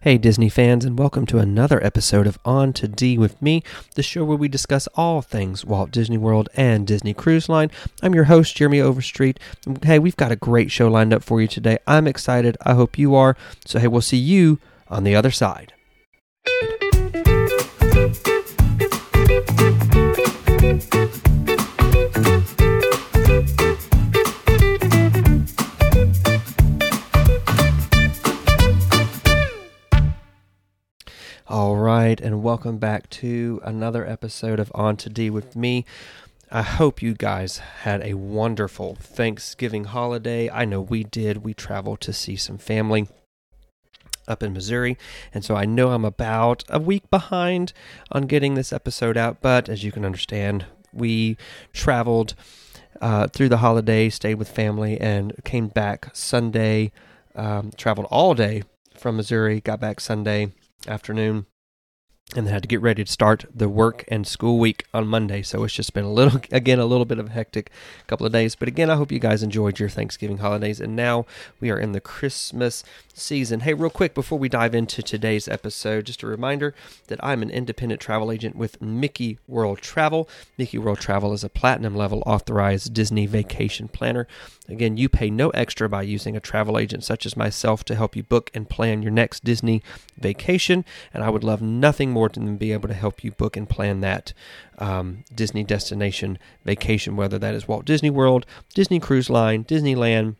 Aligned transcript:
Hey, 0.00 0.18
Disney 0.18 0.50
fans, 0.50 0.84
and 0.84 0.98
welcome 0.98 1.24
to 1.26 1.38
another 1.38 1.82
episode 1.82 2.26
of 2.26 2.38
On 2.44 2.72
to 2.74 2.86
D 2.86 3.16
with 3.16 3.40
me, 3.40 3.62
the 3.94 4.02
show 4.02 4.24
where 4.24 4.36
we 4.36 4.46
discuss 4.46 4.86
all 4.94 5.22
things 5.22 5.64
Walt 5.64 5.90
Disney 5.90 6.18
World 6.18 6.48
and 6.54 6.86
Disney 6.86 7.14
Cruise 7.14 7.48
Line. 7.48 7.70
I'm 8.02 8.14
your 8.14 8.24
host, 8.24 8.54
Jeremy 8.54 8.80
Overstreet. 8.80 9.40
Hey, 9.82 9.98
we've 9.98 10.16
got 10.16 10.32
a 10.32 10.36
great 10.36 10.70
show 10.70 10.88
lined 10.88 11.14
up 11.14 11.24
for 11.24 11.40
you 11.40 11.48
today. 11.48 11.78
I'm 11.86 12.06
excited. 12.06 12.58
I 12.62 12.74
hope 12.74 12.98
you 12.98 13.14
are. 13.14 13.36
So, 13.64 13.78
hey, 13.78 13.88
we'll 13.88 14.02
see 14.02 14.18
you 14.18 14.60
on 14.88 15.02
the 15.04 15.16
other 15.16 15.30
side. 15.30 15.72
All 31.48 31.76
right, 31.76 32.20
and 32.20 32.42
welcome 32.42 32.78
back 32.78 33.08
to 33.10 33.60
another 33.62 34.04
episode 34.04 34.58
of 34.58 34.72
On 34.74 34.96
to 34.96 35.08
D 35.08 35.30
with 35.30 35.54
me. 35.54 35.84
I 36.50 36.62
hope 36.62 37.00
you 37.00 37.14
guys 37.14 37.58
had 37.58 38.02
a 38.02 38.14
wonderful 38.14 38.96
Thanksgiving 38.96 39.84
holiday. 39.84 40.50
I 40.50 40.64
know 40.64 40.80
we 40.80 41.04
did. 41.04 41.44
We 41.44 41.54
traveled 41.54 42.00
to 42.00 42.12
see 42.12 42.34
some 42.34 42.58
family 42.58 43.06
up 44.26 44.42
in 44.42 44.54
Missouri, 44.54 44.98
and 45.32 45.44
so 45.44 45.54
I 45.54 45.66
know 45.66 45.90
I'm 45.90 46.04
about 46.04 46.64
a 46.68 46.80
week 46.80 47.08
behind 47.10 47.72
on 48.10 48.22
getting 48.22 48.54
this 48.54 48.72
episode 48.72 49.16
out, 49.16 49.40
but 49.40 49.68
as 49.68 49.84
you 49.84 49.92
can 49.92 50.04
understand, 50.04 50.66
we 50.92 51.36
traveled 51.72 52.34
uh, 53.00 53.28
through 53.28 53.50
the 53.50 53.58
holiday, 53.58 54.08
stayed 54.08 54.34
with 54.34 54.48
family, 54.48 55.00
and 55.00 55.32
came 55.44 55.68
back 55.68 56.10
Sunday. 56.12 56.90
Um, 57.36 57.70
traveled 57.76 58.08
all 58.10 58.34
day 58.34 58.64
from 58.96 59.16
Missouri, 59.16 59.60
got 59.60 59.78
back 59.78 60.00
Sunday 60.00 60.50
afternoon 60.86 61.46
and 62.34 62.44
then 62.44 62.52
had 62.52 62.62
to 62.62 62.68
get 62.68 62.80
ready 62.80 63.04
to 63.04 63.10
start 63.10 63.44
the 63.54 63.68
work 63.68 64.04
and 64.08 64.26
school 64.26 64.58
week 64.58 64.84
on 64.92 65.06
Monday. 65.06 65.42
So 65.42 65.62
it's 65.62 65.74
just 65.74 65.94
been 65.94 66.04
a 66.04 66.12
little, 66.12 66.40
again, 66.50 66.80
a 66.80 66.84
little 66.84 67.04
bit 67.04 67.20
of 67.20 67.28
a 67.28 67.32
hectic 67.32 67.70
couple 68.08 68.26
of 68.26 68.32
days. 68.32 68.56
But 68.56 68.66
again, 68.66 68.90
I 68.90 68.96
hope 68.96 69.12
you 69.12 69.20
guys 69.20 69.44
enjoyed 69.44 69.78
your 69.78 69.88
Thanksgiving 69.88 70.38
holidays. 70.38 70.80
And 70.80 70.96
now 70.96 71.24
we 71.60 71.70
are 71.70 71.78
in 71.78 71.92
the 71.92 72.00
Christmas 72.00 72.82
season. 73.14 73.60
Hey, 73.60 73.74
real 73.74 73.90
quick 73.90 74.12
before 74.12 74.40
we 74.40 74.48
dive 74.48 74.74
into 74.74 75.02
today's 75.02 75.46
episode, 75.46 76.06
just 76.06 76.24
a 76.24 76.26
reminder 76.26 76.74
that 77.06 77.24
I'm 77.24 77.42
an 77.42 77.50
independent 77.50 78.00
travel 78.00 78.32
agent 78.32 78.56
with 78.56 78.82
Mickey 78.82 79.38
World 79.46 79.78
Travel. 79.78 80.28
Mickey 80.58 80.78
World 80.78 80.98
Travel 80.98 81.32
is 81.32 81.44
a 81.44 81.48
platinum 81.48 81.94
level 81.94 82.24
authorized 82.26 82.92
Disney 82.92 83.26
vacation 83.26 83.86
planner. 83.86 84.26
Again, 84.68 84.96
you 84.96 85.08
pay 85.08 85.30
no 85.30 85.50
extra 85.50 85.88
by 85.88 86.02
using 86.02 86.36
a 86.36 86.40
travel 86.40 86.76
agent 86.76 87.04
such 87.04 87.24
as 87.24 87.36
myself 87.36 87.84
to 87.84 87.94
help 87.94 88.16
you 88.16 88.24
book 88.24 88.50
and 88.52 88.68
plan 88.68 89.00
your 89.00 89.12
next 89.12 89.44
Disney 89.44 89.80
vacation. 90.18 90.84
And 91.14 91.22
I 91.22 91.30
would 91.30 91.44
love 91.44 91.62
nothing 91.62 92.15
more 92.16 92.30
than 92.30 92.56
be 92.56 92.72
able 92.72 92.88
to 92.88 92.94
help 92.94 93.22
you 93.22 93.30
book 93.30 93.58
and 93.58 93.68
plan 93.68 94.00
that 94.00 94.32
um, 94.78 95.22
Disney 95.34 95.62
destination 95.62 96.38
vacation, 96.64 97.14
whether 97.14 97.38
that 97.38 97.54
is 97.54 97.68
Walt 97.68 97.84
Disney 97.84 98.08
World, 98.08 98.46
Disney 98.74 98.98
Cruise 98.98 99.28
Line, 99.28 99.64
Disneyland. 99.64 100.36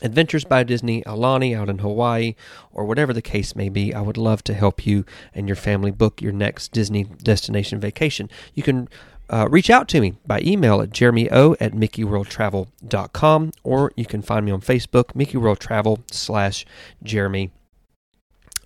Adventures 0.00 0.44
by 0.44 0.62
Disney, 0.62 1.02
Aulani 1.02 1.58
out 1.58 1.68
in 1.68 1.78
Hawaii, 1.78 2.36
or 2.72 2.84
whatever 2.84 3.12
the 3.12 3.20
case 3.20 3.56
may 3.56 3.68
be, 3.68 3.92
I 3.92 4.00
would 4.00 4.16
love 4.16 4.44
to 4.44 4.54
help 4.54 4.86
you 4.86 5.04
and 5.34 5.48
your 5.48 5.56
family 5.56 5.90
book 5.90 6.22
your 6.22 6.30
next 6.30 6.70
Disney 6.70 7.02
destination 7.02 7.80
vacation. 7.80 8.30
You 8.54 8.62
can 8.62 8.88
uh, 9.28 9.48
reach 9.50 9.68
out 9.68 9.88
to 9.88 10.00
me 10.00 10.14
by 10.24 10.40
email 10.42 10.80
at 10.80 10.90
jeremyo 10.90 11.56
at 11.60 11.72
mickeyworldtravel.com 11.72 13.52
or 13.64 13.92
you 13.96 14.06
can 14.06 14.22
find 14.22 14.46
me 14.46 14.52
on 14.52 14.60
Facebook, 14.60 15.16
Mickey 15.16 15.36
World 15.36 15.58
Travel 15.58 15.98
slash 16.12 16.64
Jeremy 17.02 17.50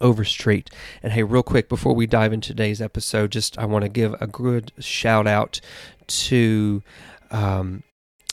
Overstreet. 0.03 0.69
And 1.03 1.13
hey, 1.13 1.23
real 1.23 1.43
quick, 1.43 1.69
before 1.69 1.95
we 1.95 2.07
dive 2.07 2.33
into 2.33 2.49
today's 2.49 2.83
episode, 2.83 3.31
just 3.31 3.57
I 3.59 3.65
want 3.65 3.85
to 3.85 3.89
give 3.89 4.15
a 4.21 4.27
good 4.27 4.73
shout 4.79 5.27
out 5.27 5.61
to 6.09 6.83
um, 7.31 7.85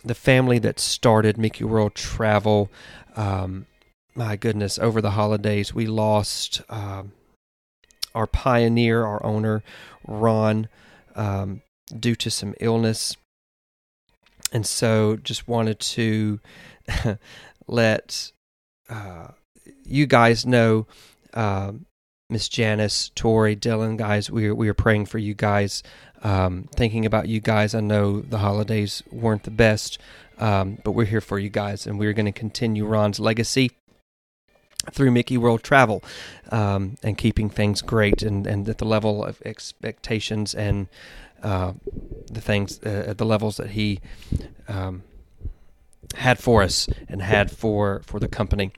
the 0.03 0.15
family 0.15 0.59
that 0.59 0.79
started 0.79 1.37
Mickey 1.37 1.63
World 1.63 1.95
Travel. 1.95 2.69
Um, 3.15 3.67
my 4.15 4.35
goodness, 4.35 4.79
over 4.79 5.01
the 5.01 5.11
holidays, 5.11 5.73
we 5.73 5.85
lost 5.85 6.61
um, 6.69 7.13
our 8.15 8.27
pioneer, 8.27 9.05
our 9.05 9.23
owner, 9.25 9.63
Ron, 10.07 10.67
um, 11.15 11.61
due 11.97 12.15
to 12.15 12.29
some 12.29 12.55
illness. 12.59 13.15
And 14.51 14.65
so 14.65 15.15
just 15.15 15.47
wanted 15.47 15.79
to 15.79 16.39
let 17.67 18.31
uh, 18.89 19.29
you 19.85 20.05
guys 20.05 20.45
know 20.45 20.87
uh, 21.33 21.73
Miss 22.29 22.47
Janice, 22.47 23.09
Tori, 23.15 23.55
Dylan, 23.55 23.97
guys, 23.97 24.29
we 24.29 24.47
are, 24.47 24.55
we 24.55 24.69
are 24.69 24.73
praying 24.75 25.07
for 25.07 25.17
you 25.17 25.33
guys, 25.33 25.81
um, 26.21 26.69
thinking 26.75 27.05
about 27.05 27.27
you 27.27 27.39
guys. 27.39 27.73
I 27.73 27.79
know 27.79 28.21
the 28.21 28.37
holidays 28.37 29.01
weren't 29.11 29.43
the 29.43 29.51
best, 29.51 29.97
um, 30.37 30.77
but 30.83 30.91
we're 30.91 31.05
here 31.05 31.21
for 31.21 31.39
you 31.39 31.49
guys, 31.49 31.87
and 31.87 31.97
we're 31.97 32.13
going 32.13 32.27
to 32.27 32.31
continue 32.31 32.85
Ron's 32.85 33.19
legacy 33.19 33.71
through 34.91 35.11
Mickey 35.11 35.37
World 35.37 35.63
Travel 35.63 36.03
um, 36.51 36.97
and 37.03 37.17
keeping 37.17 37.49
things 37.49 37.81
great 37.81 38.21
and, 38.21 38.45
and 38.45 38.67
at 38.69 38.77
the 38.77 38.85
level 38.85 39.23
of 39.23 39.41
expectations 39.43 40.53
and 40.53 40.87
uh, 41.43 41.73
the 42.31 42.41
things 42.41 42.79
uh, 42.85 43.05
at 43.07 43.17
the 43.17 43.25
levels 43.25 43.57
that 43.57 43.71
he 43.71 43.99
um, 44.67 45.03
had 46.15 46.39
for 46.39 46.63
us 46.63 46.87
and 47.07 47.21
had 47.21 47.51
for 47.51 48.01
for 48.05 48.19
the 48.19 48.27
company. 48.27 48.71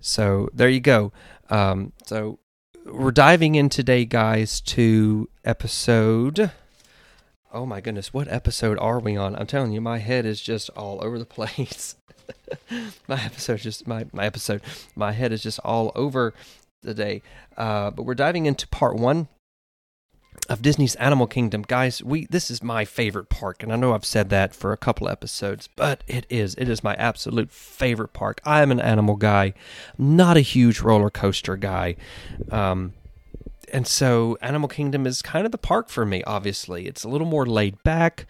So 0.00 0.48
there 0.52 0.68
you 0.68 0.80
go. 0.80 1.12
Um, 1.52 1.92
so 2.06 2.38
we're 2.86 3.10
diving 3.10 3.56
in 3.56 3.68
today, 3.68 4.06
guys, 4.06 4.58
to 4.62 5.28
episode. 5.44 6.50
Oh 7.52 7.66
my 7.66 7.82
goodness, 7.82 8.14
what 8.14 8.26
episode 8.28 8.78
are 8.78 8.98
we 8.98 9.18
on? 9.18 9.36
I'm 9.36 9.46
telling 9.46 9.72
you, 9.72 9.82
my 9.82 9.98
head 9.98 10.24
is 10.24 10.40
just 10.40 10.70
all 10.70 11.04
over 11.04 11.18
the 11.18 11.26
place. 11.38 11.96
my 13.06 13.22
episode 13.22 13.58
just 13.58 13.86
my 13.86 14.06
my 14.14 14.24
episode, 14.24 14.62
my 14.96 15.12
head 15.12 15.30
is 15.30 15.42
just 15.42 15.60
all 15.60 15.92
over 15.94 16.32
the 16.82 16.94
day. 16.94 17.20
Uh, 17.54 17.90
but 17.90 18.04
we're 18.04 18.14
diving 18.14 18.46
into 18.46 18.66
part 18.68 18.96
one 18.96 19.28
of 20.52 20.60
Disney's 20.60 20.94
Animal 20.96 21.26
Kingdom. 21.26 21.62
Guys, 21.62 22.04
we 22.04 22.26
this 22.26 22.50
is 22.50 22.62
my 22.62 22.84
favorite 22.84 23.30
park, 23.30 23.62
and 23.62 23.72
I 23.72 23.76
know 23.76 23.94
I've 23.94 24.04
said 24.04 24.28
that 24.28 24.54
for 24.54 24.70
a 24.72 24.76
couple 24.76 25.08
episodes, 25.08 25.66
but 25.76 26.04
it 26.06 26.26
is. 26.28 26.54
It 26.56 26.68
is 26.68 26.84
my 26.84 26.94
absolute 26.96 27.50
favorite 27.50 28.12
park. 28.12 28.42
I 28.44 28.60
am 28.60 28.70
an 28.70 28.78
animal 28.78 29.16
guy, 29.16 29.54
not 29.96 30.36
a 30.36 30.40
huge 30.40 30.80
roller 30.80 31.08
coaster 31.08 31.56
guy. 31.56 31.96
Um, 32.50 32.92
and 33.72 33.86
so 33.86 34.36
Animal 34.42 34.68
Kingdom 34.68 35.06
is 35.06 35.22
kind 35.22 35.46
of 35.46 35.52
the 35.52 35.58
park 35.58 35.88
for 35.88 36.04
me, 36.04 36.22
obviously. 36.24 36.86
It's 36.86 37.02
a 37.02 37.08
little 37.08 37.26
more 37.26 37.46
laid 37.46 37.82
back. 37.82 38.26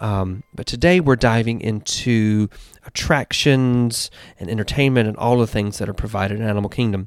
Um, 0.00 0.42
but 0.52 0.66
today 0.66 0.98
we're 0.98 1.14
diving 1.14 1.60
into 1.60 2.48
attractions 2.84 4.10
and 4.40 4.50
entertainment 4.50 5.06
and 5.06 5.16
all 5.16 5.38
the 5.38 5.46
things 5.46 5.78
that 5.78 5.88
are 5.88 5.94
provided 5.94 6.40
in 6.40 6.44
Animal 6.44 6.68
Kingdom. 6.68 7.06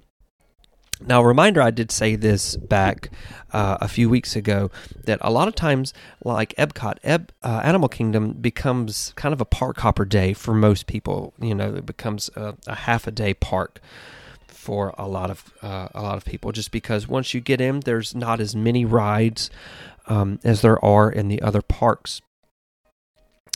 Now, 1.05 1.21
a 1.21 1.25
reminder 1.25 1.61
I 1.61 1.71
did 1.71 1.91
say 1.91 2.15
this 2.15 2.55
back 2.55 3.09
uh, 3.51 3.77
a 3.81 3.87
few 3.87 4.09
weeks 4.09 4.35
ago 4.35 4.71
that 5.03 5.19
a 5.21 5.31
lot 5.31 5.47
of 5.47 5.55
times, 5.55 5.93
like 6.23 6.53
Epcot, 6.55 6.97
Eb, 7.03 7.31
uh, 7.43 7.61
Animal 7.63 7.89
Kingdom 7.89 8.33
becomes 8.33 9.13
kind 9.15 9.33
of 9.33 9.41
a 9.41 9.45
park 9.45 9.79
hopper 9.79 10.05
day 10.05 10.33
for 10.33 10.53
most 10.53 10.87
people. 10.87 11.33
You 11.39 11.55
know, 11.55 11.75
it 11.75 11.85
becomes 11.85 12.29
a, 12.35 12.55
a 12.67 12.75
half 12.75 13.05
a 13.05 13.11
day 13.11 13.33
park 13.33 13.81
for 14.47 14.95
a 14.97 15.07
lot 15.07 15.29
of 15.29 15.53
uh, 15.61 15.89
a 15.93 16.01
lot 16.01 16.15
of 16.15 16.23
people, 16.23 16.51
just 16.53 16.71
because 16.71 17.07
once 17.07 17.33
you 17.33 17.41
get 17.41 17.59
in, 17.59 17.81
there's 17.81 18.15
not 18.15 18.39
as 18.39 18.55
many 18.55 18.85
rides 18.85 19.49
um, 20.07 20.39
as 20.43 20.61
there 20.61 20.83
are 20.83 21.11
in 21.11 21.27
the 21.27 21.41
other 21.41 21.61
parks. 21.61 22.21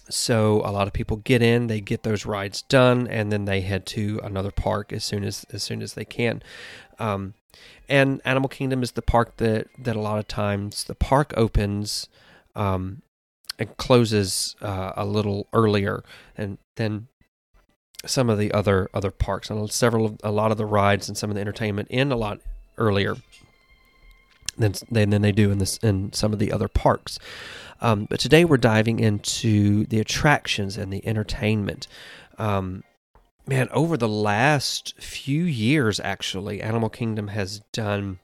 So 0.09 0.61
a 0.63 0.71
lot 0.71 0.87
of 0.87 0.93
people 0.93 1.17
get 1.17 1.41
in, 1.41 1.67
they 1.67 1.81
get 1.81 2.03
those 2.03 2.25
rides 2.25 2.61
done, 2.63 3.07
and 3.07 3.31
then 3.31 3.45
they 3.45 3.61
head 3.61 3.85
to 3.87 4.19
another 4.23 4.51
park 4.51 4.93
as 4.93 5.03
soon 5.03 5.23
as 5.23 5.45
as 5.51 5.63
soon 5.63 5.81
as 5.81 5.93
they 5.93 6.05
can. 6.05 6.41
Um, 6.99 7.33
and 7.89 8.21
Animal 8.25 8.49
Kingdom 8.49 8.83
is 8.83 8.91
the 8.91 9.01
park 9.01 9.37
that 9.37 9.67
that 9.77 9.95
a 9.95 10.01
lot 10.01 10.19
of 10.19 10.27
times 10.27 10.85
the 10.85 10.95
park 10.95 11.33
opens 11.35 12.07
um, 12.55 13.01
and 13.59 13.75
closes 13.77 14.55
uh, 14.61 14.93
a 14.95 15.05
little 15.05 15.47
earlier, 15.53 16.03
and 16.37 16.57
then 16.75 17.07
some 18.05 18.29
of 18.29 18.37
the 18.37 18.51
other 18.51 18.89
other 18.93 19.11
parks 19.11 19.49
and 19.49 19.71
several 19.71 20.17
a 20.23 20.31
lot 20.31 20.51
of 20.51 20.57
the 20.57 20.65
rides 20.65 21.07
and 21.07 21.17
some 21.17 21.29
of 21.29 21.35
the 21.35 21.41
entertainment 21.41 21.87
in 21.89 22.11
a 22.11 22.15
lot 22.15 22.39
earlier 22.77 23.15
than 24.57 24.73
than 24.89 25.21
they 25.21 25.31
do 25.31 25.51
in 25.51 25.57
this 25.57 25.77
in 25.77 26.13
some 26.13 26.33
of 26.33 26.39
the 26.39 26.51
other 26.51 26.67
parks. 26.67 27.19
Um, 27.81 28.05
but 28.05 28.19
today 28.19 28.45
we're 28.45 28.57
diving 28.57 28.99
into 28.99 29.85
the 29.85 29.99
attractions 29.99 30.77
and 30.77 30.91
the 30.91 31.05
entertainment. 31.07 31.87
Um, 32.37 32.83
man, 33.47 33.69
over 33.71 33.97
the 33.97 34.07
last 34.07 34.95
few 34.99 35.43
years, 35.43 35.99
actually, 35.99 36.61
Animal 36.61 36.89
Kingdom 36.89 37.29
has 37.29 37.61
done 37.71 38.19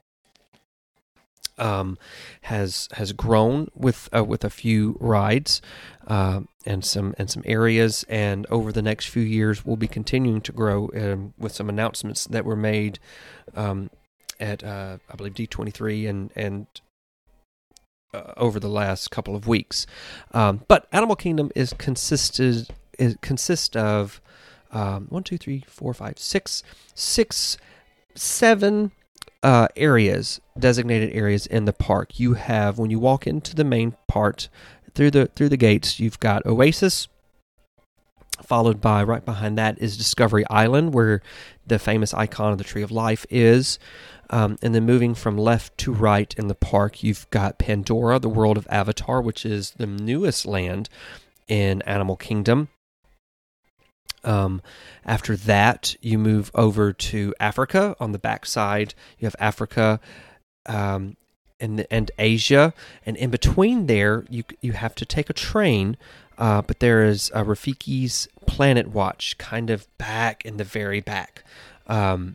um, 1.58 1.98
has 2.42 2.88
has 2.92 3.12
grown 3.12 3.68
with 3.74 4.08
uh, 4.14 4.24
with 4.24 4.44
a 4.44 4.50
few 4.50 4.96
rides 5.00 5.62
uh, 6.06 6.40
and 6.66 6.84
some 6.84 7.14
and 7.18 7.30
some 7.30 7.42
areas, 7.46 8.04
and 8.08 8.46
over 8.50 8.72
the 8.72 8.82
next 8.82 9.06
few 9.06 9.22
years, 9.22 9.64
we'll 9.64 9.76
be 9.76 9.88
continuing 9.88 10.40
to 10.42 10.52
grow 10.52 10.90
um, 10.96 11.34
with 11.38 11.52
some 11.52 11.68
announcements 11.68 12.24
that 12.26 12.44
were 12.44 12.56
made 12.56 12.98
um, 13.54 13.90
at 14.40 14.64
uh, 14.64 14.98
I 15.08 15.16
believe 15.16 15.34
D23 15.34 16.08
and 16.08 16.30
and 16.34 16.66
uh, 18.14 18.32
over 18.36 18.60
the 18.60 18.68
last 18.68 19.10
couple 19.10 19.34
of 19.34 19.46
weeks. 19.46 19.86
Um, 20.32 20.62
but 20.68 20.86
Animal 20.92 21.16
Kingdom 21.16 21.50
is 21.54 21.72
consisted 21.72 22.68
is 22.98 23.16
consist 23.20 23.76
of 23.76 24.20
um, 24.70 25.06
one, 25.08 25.22
two, 25.22 25.38
three, 25.38 25.64
four, 25.66 25.92
five, 25.94 26.18
six, 26.18 26.62
six, 26.94 27.56
seven 28.14 28.92
uh, 29.42 29.68
areas, 29.76 30.40
designated 30.58 31.14
areas 31.14 31.46
in 31.46 31.64
the 31.64 31.72
park. 31.72 32.18
You 32.18 32.34
have 32.34 32.78
when 32.78 32.90
you 32.90 32.98
walk 32.98 33.26
into 33.26 33.54
the 33.54 33.64
main 33.64 33.94
part 34.08 34.48
through 34.94 35.10
the 35.10 35.26
through 35.26 35.50
the 35.50 35.56
gates, 35.56 36.00
you've 36.00 36.20
got 36.20 36.46
Oasis. 36.46 37.08
Followed 38.42 38.80
by 38.80 39.04
right 39.04 39.24
behind 39.24 39.56
that 39.58 39.78
is 39.78 39.96
Discovery 39.96 40.44
Island, 40.50 40.92
where 40.92 41.22
the 41.64 41.78
famous 41.78 42.12
icon 42.12 42.50
of 42.50 42.58
the 42.58 42.64
Tree 42.64 42.82
of 42.82 42.90
Life 42.90 43.24
is. 43.30 43.78
Um, 44.30 44.56
and 44.62 44.74
then 44.74 44.84
moving 44.86 45.14
from 45.14 45.36
left 45.36 45.76
to 45.78 45.92
right 45.92 46.34
in 46.36 46.48
the 46.48 46.54
park, 46.54 47.02
you've 47.02 47.28
got 47.30 47.58
Pandora, 47.58 48.18
the 48.18 48.28
world 48.28 48.56
of 48.56 48.66
Avatar, 48.70 49.20
which 49.20 49.44
is 49.44 49.72
the 49.72 49.86
newest 49.86 50.46
land 50.46 50.88
in 51.48 51.82
Animal 51.82 52.16
Kingdom. 52.16 52.68
Um, 54.24 54.62
after 55.04 55.36
that, 55.36 55.96
you 56.00 56.18
move 56.18 56.50
over 56.54 56.92
to 56.92 57.34
Africa 57.38 57.94
on 58.00 58.12
the 58.12 58.18
backside. 58.18 58.94
You 59.18 59.26
have 59.26 59.36
Africa 59.38 60.00
um, 60.66 61.16
and 61.60 61.86
and 61.90 62.10
Asia, 62.18 62.72
and 63.04 63.16
in 63.16 63.30
between 63.30 63.86
there, 63.86 64.24
you 64.30 64.44
you 64.60 64.72
have 64.72 64.94
to 64.96 65.04
take 65.04 65.28
a 65.28 65.34
train. 65.34 65.96
Uh, 66.36 66.62
but 66.62 66.80
there 66.80 67.04
is 67.04 67.30
a 67.32 67.44
Rafiki's 67.44 68.26
Planet 68.46 68.88
Watch, 68.88 69.38
kind 69.38 69.70
of 69.70 69.86
back 69.98 70.44
in 70.44 70.56
the 70.56 70.64
very 70.64 71.00
back. 71.00 71.44
Um, 71.86 72.34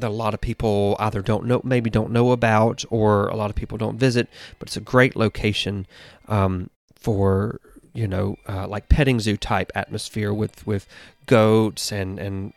that 0.00 0.08
a 0.08 0.14
lot 0.14 0.34
of 0.34 0.40
people 0.40 0.96
either 0.98 1.22
don't 1.22 1.46
know, 1.46 1.60
maybe 1.64 1.90
don't 1.90 2.10
know 2.10 2.32
about, 2.32 2.84
or 2.90 3.28
a 3.28 3.36
lot 3.36 3.50
of 3.50 3.56
people 3.56 3.78
don't 3.78 3.98
visit. 3.98 4.28
But 4.58 4.68
it's 4.68 4.76
a 4.76 4.80
great 4.80 5.16
location 5.16 5.86
um, 6.28 6.70
for 6.94 7.60
you 7.92 8.06
know, 8.06 8.36
uh, 8.48 8.66
like 8.68 8.88
petting 8.88 9.20
zoo 9.20 9.36
type 9.36 9.72
atmosphere 9.74 10.32
with 10.32 10.66
with 10.66 10.86
goats 11.26 11.92
and 11.92 12.18
and 12.18 12.52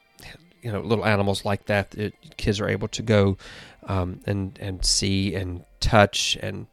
you 0.61 0.71
know 0.71 0.81
little 0.81 1.05
animals 1.05 1.45
like 1.45 1.65
that 1.65 1.91
that 1.91 2.13
kids 2.37 2.59
are 2.59 2.69
able 2.69 2.87
to 2.87 3.01
go 3.01 3.37
um, 3.83 4.21
and 4.25 4.57
and 4.61 4.85
see 4.85 5.35
and 5.35 5.63
touch 5.79 6.37
and 6.41 6.67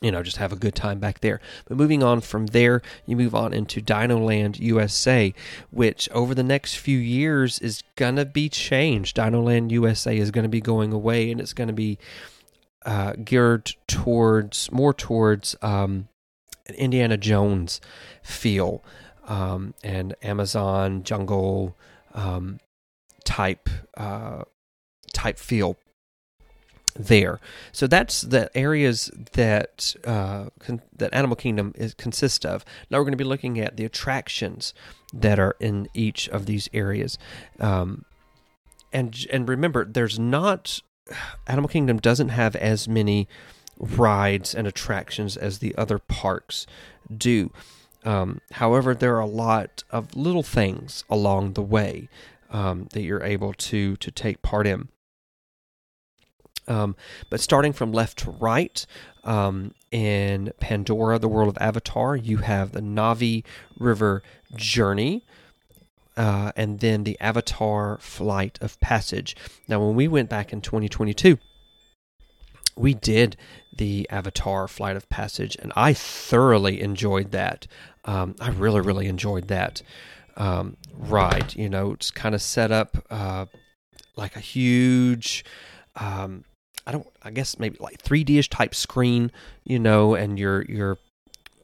you 0.00 0.10
know 0.12 0.22
just 0.22 0.36
have 0.36 0.52
a 0.52 0.56
good 0.56 0.74
time 0.74 0.98
back 0.98 1.20
there. 1.20 1.40
But 1.66 1.76
moving 1.76 2.02
on 2.02 2.20
from 2.20 2.46
there, 2.46 2.82
you 3.06 3.16
move 3.16 3.34
on 3.34 3.52
into 3.52 3.80
Dino 3.80 4.18
Land 4.18 4.58
USA, 4.58 5.32
which 5.70 6.08
over 6.10 6.34
the 6.34 6.42
next 6.42 6.76
few 6.76 6.98
years 6.98 7.58
is 7.60 7.82
gonna 7.96 8.24
be 8.24 8.48
changed. 8.48 9.16
Dino 9.16 9.42
Land 9.42 9.72
USA 9.72 10.16
is 10.16 10.30
gonna 10.30 10.48
be 10.48 10.60
going 10.60 10.92
away, 10.92 11.30
and 11.30 11.40
it's 11.40 11.52
gonna 11.52 11.72
be 11.72 11.98
uh, 12.84 13.14
geared 13.24 13.74
towards 13.88 14.70
more 14.70 14.94
towards 14.94 15.56
um, 15.62 16.08
an 16.68 16.74
Indiana 16.76 17.16
Jones 17.16 17.80
feel 18.22 18.84
um, 19.26 19.74
and 19.82 20.14
Amazon 20.22 21.02
jungle 21.02 21.76
um, 22.14 22.60
type 23.24 23.68
uh, 23.96 24.44
type 25.12 25.38
feel 25.38 25.76
there. 26.98 27.40
So 27.72 27.86
that's 27.86 28.22
the 28.22 28.54
areas 28.56 29.10
that 29.32 29.94
uh, 30.04 30.46
con- 30.58 30.82
that 30.96 31.12
Animal 31.14 31.36
Kingdom 31.36 31.72
is 31.76 31.94
consists 31.94 32.44
of. 32.44 32.64
Now 32.90 32.98
we're 32.98 33.04
going 33.04 33.12
to 33.12 33.18
be 33.18 33.24
looking 33.24 33.60
at 33.60 33.76
the 33.76 33.84
attractions 33.84 34.74
that 35.12 35.38
are 35.38 35.56
in 35.60 35.88
each 35.94 36.28
of 36.28 36.46
these 36.46 36.68
areas. 36.72 37.18
Um, 37.60 38.04
and 38.92 39.26
and 39.32 39.48
remember, 39.48 39.84
there's 39.84 40.18
not 40.18 40.80
Animal 41.46 41.68
Kingdom 41.68 41.98
doesn't 41.98 42.30
have 42.30 42.56
as 42.56 42.88
many 42.88 43.28
rides 43.78 44.54
and 44.54 44.66
attractions 44.66 45.36
as 45.36 45.58
the 45.58 45.74
other 45.76 45.98
parks 45.98 46.66
do. 47.14 47.50
Um, 48.04 48.40
however, 48.52 48.94
there 48.94 49.16
are 49.16 49.20
a 49.20 49.26
lot 49.26 49.82
of 49.90 50.14
little 50.16 50.44
things 50.44 51.04
along 51.10 51.54
the 51.54 51.62
way 51.62 52.08
um, 52.50 52.88
that 52.92 53.02
you're 53.02 53.22
able 53.22 53.52
to 53.52 53.96
to 53.96 54.10
take 54.10 54.42
part 54.42 54.66
in. 54.66 54.88
Um, 56.68 56.96
but 57.30 57.40
starting 57.40 57.72
from 57.72 57.92
left 57.92 58.18
to 58.20 58.30
right, 58.30 58.84
um, 59.24 59.72
in 59.90 60.52
Pandora, 60.60 61.18
the 61.18 61.28
world 61.28 61.48
of 61.48 61.58
Avatar, 61.60 62.16
you 62.16 62.38
have 62.38 62.72
the 62.72 62.80
Na'vi 62.80 63.44
River 63.78 64.22
Journey. 64.54 65.24
Uh, 66.16 66.50
and 66.56 66.80
then 66.80 67.04
the 67.04 67.20
Avatar 67.20 67.98
Flight 67.98 68.58
of 68.62 68.80
Passage. 68.80 69.36
Now, 69.68 69.84
when 69.84 69.94
we 69.94 70.08
went 70.08 70.30
back 70.30 70.50
in 70.50 70.62
2022, 70.62 71.36
we 72.76 72.94
did 72.94 73.36
the 73.76 74.06
Avatar 74.10 74.68
Flight 74.68 74.96
of 74.96 75.08
Passage, 75.08 75.56
and 75.60 75.72
I 75.76 75.92
thoroughly 75.92 76.80
enjoyed 76.80 77.32
that. 77.32 77.66
Um, 78.04 78.34
I 78.40 78.50
really, 78.50 78.80
really 78.80 79.08
enjoyed 79.08 79.48
that 79.48 79.82
um, 80.36 80.76
ride. 80.94 81.54
You 81.54 81.68
know, 81.68 81.92
it's 81.92 82.10
kind 82.10 82.34
of 82.34 82.42
set 82.42 82.70
up 82.70 83.04
uh, 83.10 83.46
like 84.16 84.36
a 84.36 84.40
huge, 84.40 85.44
um, 85.96 86.44
I 86.86 86.92
don't, 86.92 87.06
I 87.22 87.30
guess 87.30 87.58
maybe 87.58 87.76
like 87.80 88.02
3D-ish 88.02 88.50
type 88.50 88.74
screen. 88.74 89.32
You 89.64 89.78
know, 89.78 90.14
and 90.14 90.38
you're 90.38 90.62
you're 90.62 90.98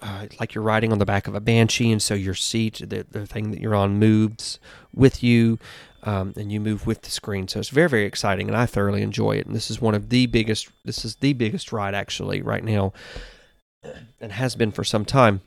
uh, 0.00 0.26
like 0.40 0.54
you're 0.54 0.64
riding 0.64 0.92
on 0.92 0.98
the 0.98 1.06
back 1.06 1.28
of 1.28 1.34
a 1.34 1.40
banshee, 1.40 1.92
and 1.92 2.02
so 2.02 2.14
your 2.14 2.34
seat, 2.34 2.82
the 2.84 3.06
the 3.10 3.26
thing 3.26 3.50
that 3.52 3.60
you're 3.60 3.74
on, 3.74 3.98
moves 3.98 4.58
with 4.94 5.22
you 5.22 5.58
um, 6.04 6.32
and 6.36 6.50
you 6.50 6.60
move 6.60 6.86
with 6.86 7.02
the 7.02 7.10
screen. 7.10 7.48
So 7.48 7.60
it's 7.60 7.68
very, 7.68 7.88
very 7.88 8.04
exciting, 8.04 8.48
and 8.48 8.56
I 8.56 8.66
thoroughly 8.66 9.02
enjoy 9.02 9.36
it. 9.36 9.46
And 9.46 9.54
this 9.54 9.70
is 9.70 9.80
one 9.80 9.94
of 9.94 10.08
the 10.08 10.26
biggest. 10.26 10.68
This 10.84 11.04
is 11.04 11.16
the 11.16 11.32
biggest 11.32 11.72
ride 11.72 11.94
actually 11.94 12.42
right 12.42 12.64
now, 12.64 12.92
and 14.20 14.32
has 14.32 14.56
been 14.56 14.72
for 14.72 14.84
some 14.84 15.04
time 15.04 15.40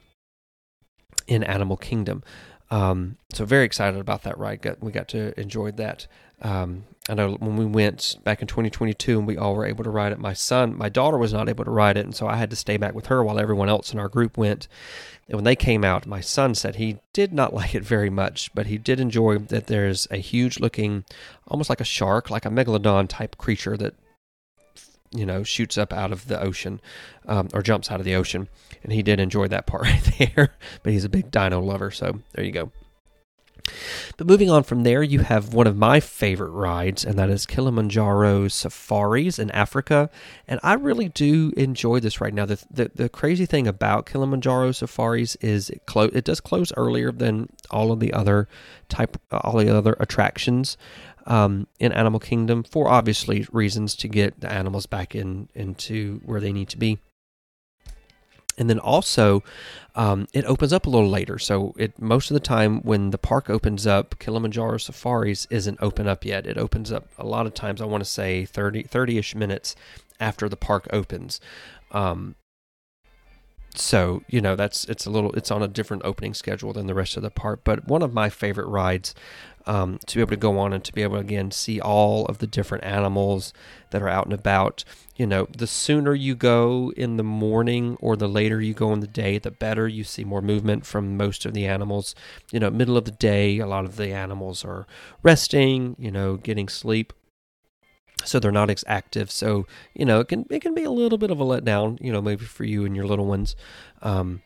in 1.27 1.43
Animal 1.43 1.77
Kingdom. 1.77 2.23
Um, 2.71 3.17
so 3.33 3.45
very 3.45 3.65
excited 3.65 3.99
about 3.99 4.23
that 4.23 4.37
ride. 4.37 4.61
Got, 4.61 4.81
we 4.81 4.91
got 4.91 5.07
to 5.09 5.39
enjoy 5.39 5.71
that. 5.71 6.07
Um, 6.41 6.83
I 7.07 7.13
know 7.13 7.33
when 7.33 7.55
we 7.55 7.65
went 7.65 8.17
back 8.23 8.41
in 8.41 8.47
2022 8.47 9.19
and 9.19 9.27
we 9.27 9.37
all 9.37 9.55
were 9.55 9.65
able 9.65 9.83
to 9.83 9.89
ride 9.89 10.11
it. 10.11 10.19
My 10.19 10.33
son, 10.33 10.75
my 10.75 10.89
daughter 10.89 11.17
was 11.17 11.31
not 11.31 11.47
able 11.47 11.63
to 11.63 11.71
ride 11.71 11.97
it, 11.97 12.05
and 12.05 12.15
so 12.15 12.27
I 12.27 12.35
had 12.35 12.49
to 12.49 12.55
stay 12.55 12.77
back 12.77 12.95
with 12.95 13.07
her 13.07 13.23
while 13.23 13.39
everyone 13.39 13.69
else 13.69 13.93
in 13.93 13.99
our 13.99 14.09
group 14.09 14.37
went. 14.37 14.67
And 15.27 15.35
when 15.35 15.43
they 15.43 15.55
came 15.55 15.83
out, 15.83 16.05
my 16.05 16.21
son 16.21 16.55
said 16.55 16.75
he 16.75 16.97
did 17.13 17.31
not 17.31 17.53
like 17.53 17.75
it 17.75 17.83
very 17.83 18.09
much, 18.09 18.53
but 18.55 18.65
he 18.65 18.77
did 18.77 18.99
enjoy 18.99 19.37
that 19.37 19.67
there's 19.67 20.07
a 20.09 20.17
huge 20.17 20.59
looking, 20.59 21.05
almost 21.47 21.69
like 21.69 21.81
a 21.81 21.85
shark, 21.85 22.29
like 22.29 22.45
a 22.45 22.49
megalodon 22.49 23.07
type 23.07 23.37
creature 23.37 23.77
that, 23.77 23.93
you 25.17 25.25
know, 25.25 25.43
shoots 25.43 25.77
up 25.77 25.93
out 25.93 26.11
of 26.11 26.27
the 26.27 26.41
ocean 26.41 26.81
um, 27.27 27.49
or 27.53 27.61
jumps 27.61 27.91
out 27.91 27.99
of 27.99 28.05
the 28.05 28.15
ocean. 28.15 28.47
And 28.83 28.93
he 28.93 29.01
did 29.01 29.19
enjoy 29.19 29.47
that 29.47 29.65
part 29.65 29.83
right 29.83 30.15
there, 30.17 30.55
but 30.83 30.93
he's 30.93 31.05
a 31.05 31.09
big 31.09 31.31
dino 31.31 31.61
lover. 31.61 31.91
So 31.91 32.19
there 32.33 32.45
you 32.45 32.51
go. 32.51 32.71
But 34.17 34.27
moving 34.27 34.49
on 34.49 34.63
from 34.63 34.83
there, 34.83 35.03
you 35.03 35.19
have 35.19 35.53
one 35.53 35.67
of 35.67 35.75
my 35.75 35.99
favorite 35.99 36.51
rides, 36.51 37.03
and 37.03 37.17
that 37.17 37.29
is 37.29 37.45
Kilimanjaro 37.45 38.47
Safaris 38.47 39.39
in 39.39 39.49
Africa. 39.51 40.09
And 40.47 40.59
I 40.63 40.73
really 40.73 41.09
do 41.09 41.51
enjoy 41.57 41.99
this 41.99 42.21
right 42.21 42.33
now. 42.33 42.45
The, 42.45 42.63
the, 42.69 42.91
the 42.93 43.09
crazy 43.09 43.45
thing 43.45 43.67
about 43.67 44.05
Kilimanjaro 44.05 44.71
Safaris 44.71 45.35
is 45.37 45.69
it 45.69 45.85
clo- 45.85 46.11
it 46.13 46.25
does 46.25 46.39
close 46.39 46.71
earlier 46.77 47.11
than 47.11 47.49
all 47.71 47.91
of 47.91 47.99
the 47.99 48.13
other 48.13 48.47
type 48.87 49.17
all 49.31 49.57
the 49.57 49.75
other 49.75 49.97
attractions 49.99 50.77
um, 51.25 51.67
in 51.79 51.91
Animal 51.91 52.19
Kingdom 52.19 52.63
for 52.63 52.87
obviously 52.87 53.47
reasons 53.51 53.95
to 53.97 54.07
get 54.07 54.39
the 54.39 54.51
animals 54.51 54.85
back 54.85 55.15
in 55.15 55.49
into 55.53 56.21
where 56.25 56.39
they 56.39 56.53
need 56.53 56.69
to 56.69 56.77
be. 56.77 56.99
And 58.57 58.69
then 58.69 58.79
also, 58.79 59.43
um, 59.95 60.27
it 60.33 60.45
opens 60.45 60.71
up 60.71 60.85
a 60.85 60.89
little 60.89 61.09
later. 61.09 61.37
So 61.37 61.73
it 61.77 61.99
most 62.01 62.31
of 62.31 62.35
the 62.35 62.39
time 62.39 62.81
when 62.81 63.11
the 63.11 63.17
park 63.17 63.49
opens 63.49 63.85
up, 63.85 64.17
Kilimanjaro 64.19 64.77
Safaris 64.77 65.45
isn't 65.49 65.79
open 65.81 66.07
up 66.07 66.23
yet. 66.23 66.47
It 66.47 66.57
opens 66.57 66.91
up 66.91 67.07
a 67.17 67.25
lot 67.25 67.45
of 67.45 67.53
times. 67.53 67.81
I 67.81 67.85
want 67.85 68.01
to 68.01 68.09
say 68.09 68.45
30 68.45 68.83
30ish 68.83 69.35
minutes 69.35 69.75
after 70.19 70.47
the 70.47 70.55
park 70.55 70.87
opens. 70.93 71.41
Um, 71.91 72.35
so 73.77 74.23
you 74.29 74.39
know 74.39 74.55
that's 74.55 74.85
it's 74.85 75.05
a 75.05 75.09
little 75.09 75.33
it's 75.33 75.51
on 75.51 75.61
a 75.61 75.67
different 75.67 76.03
opening 76.05 76.33
schedule 76.33 76.71
than 76.71 76.87
the 76.87 76.93
rest 76.93 77.17
of 77.17 77.23
the 77.23 77.29
park. 77.29 77.61
But 77.63 77.87
one 77.87 78.01
of 78.01 78.13
my 78.13 78.29
favorite 78.29 78.67
rides 78.67 79.13
um, 79.67 79.99
to 80.05 80.15
be 80.15 80.21
able 80.21 80.31
to 80.31 80.37
go 80.37 80.59
on 80.59 80.73
and 80.73 80.83
to 80.83 80.93
be 80.93 81.01
able 81.01 81.15
to 81.15 81.21
again 81.21 81.51
see 81.51 81.79
all 81.79 82.25
of 82.25 82.37
the 82.37 82.47
different 82.47 82.83
animals 82.83 83.53
that 83.91 84.01
are 84.01 84.09
out 84.09 84.25
and 84.25 84.33
about. 84.33 84.83
You 85.15 85.25
know, 85.25 85.47
the 85.57 85.67
sooner 85.67 86.13
you 86.13 86.35
go 86.35 86.91
in 86.97 87.17
the 87.17 87.23
morning 87.23 87.97
or 87.99 88.15
the 88.15 88.27
later 88.27 88.61
you 88.61 88.73
go 88.73 88.91
in 88.93 88.99
the 88.99 89.07
day, 89.07 89.37
the 89.37 89.51
better 89.51 89.87
you 89.87 90.03
see 90.03 90.23
more 90.23 90.41
movement 90.41 90.85
from 90.85 91.17
most 91.17 91.45
of 91.45 91.53
the 91.53 91.65
animals. 91.65 92.15
You 92.51 92.59
know, 92.59 92.69
middle 92.69 92.97
of 92.97 93.05
the 93.05 93.11
day, 93.11 93.59
a 93.59 93.67
lot 93.67 93.85
of 93.85 93.95
the 93.95 94.11
animals 94.11 94.65
are 94.65 94.85
resting, 95.23 95.95
you 95.97 96.11
know, 96.11 96.37
getting 96.37 96.67
sleep 96.67 97.13
so 98.23 98.39
they're 98.39 98.51
not 98.51 98.69
as 98.69 98.83
active. 98.87 99.31
So 99.31 99.67
you 99.93 100.05
know 100.05 100.19
it 100.19 100.27
can 100.27 100.45
it 100.49 100.61
can 100.61 100.73
be 100.73 100.83
a 100.83 100.91
little 100.91 101.17
bit 101.17 101.31
of 101.31 101.39
a 101.39 101.43
letdown. 101.43 102.01
You 102.01 102.11
know 102.11 102.21
maybe 102.21 102.45
for 102.45 102.63
you 102.63 102.85
and 102.85 102.95
your 102.95 103.05
little 103.05 103.25
ones. 103.25 103.55
Um, 104.01 104.41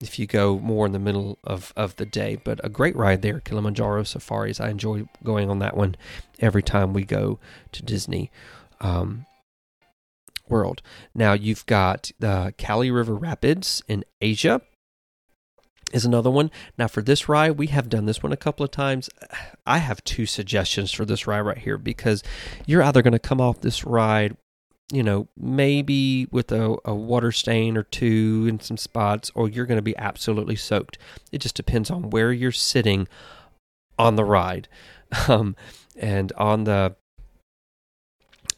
if 0.00 0.18
you 0.18 0.26
go 0.26 0.58
more 0.58 0.86
in 0.86 0.92
the 0.92 0.98
middle 0.98 1.38
of, 1.44 1.72
of 1.76 1.96
the 1.96 2.06
day. 2.06 2.38
But 2.42 2.60
a 2.64 2.68
great 2.68 2.96
ride 2.96 3.22
there, 3.22 3.40
Kilimanjaro 3.40 4.04
Safaris. 4.04 4.60
I 4.60 4.70
enjoy 4.70 5.04
going 5.22 5.50
on 5.50 5.58
that 5.58 5.76
one 5.76 5.96
every 6.40 6.62
time 6.62 6.92
we 6.92 7.04
go 7.04 7.38
to 7.72 7.82
Disney 7.82 8.30
um, 8.80 9.26
World. 10.48 10.82
Now 11.14 11.34
you've 11.34 11.66
got 11.66 12.10
the 12.18 12.54
Kali 12.58 12.90
River 12.90 13.14
Rapids 13.14 13.82
in 13.88 14.04
Asia. 14.20 14.62
Is 15.92 16.04
another 16.04 16.30
one. 16.30 16.52
Now, 16.78 16.86
for 16.86 17.02
this 17.02 17.28
ride, 17.28 17.58
we 17.58 17.66
have 17.66 17.88
done 17.88 18.06
this 18.06 18.22
one 18.22 18.32
a 18.32 18.36
couple 18.36 18.62
of 18.62 18.70
times. 18.70 19.10
I 19.66 19.78
have 19.78 20.04
two 20.04 20.24
suggestions 20.24 20.92
for 20.92 21.04
this 21.04 21.26
ride 21.26 21.40
right 21.40 21.58
here 21.58 21.76
because 21.76 22.22
you're 22.64 22.84
either 22.84 23.02
going 23.02 23.12
to 23.12 23.18
come 23.18 23.40
off 23.40 23.60
this 23.60 23.84
ride 23.84 24.36
you 24.92 25.02
know, 25.02 25.28
maybe 25.36 26.26
with 26.30 26.50
a, 26.50 26.76
a, 26.84 26.94
water 26.94 27.30
stain 27.30 27.76
or 27.76 27.84
two 27.84 28.46
in 28.48 28.58
some 28.60 28.76
spots, 28.76 29.30
or 29.34 29.48
you're 29.48 29.66
going 29.66 29.78
to 29.78 29.82
be 29.82 29.96
absolutely 29.96 30.56
soaked. 30.56 30.98
It 31.30 31.38
just 31.38 31.54
depends 31.54 31.90
on 31.90 32.10
where 32.10 32.32
you're 32.32 32.52
sitting 32.52 33.06
on 33.98 34.16
the 34.16 34.24
ride. 34.24 34.68
Um, 35.28 35.56
and 35.98 36.32
on 36.34 36.62
the, 36.62 36.94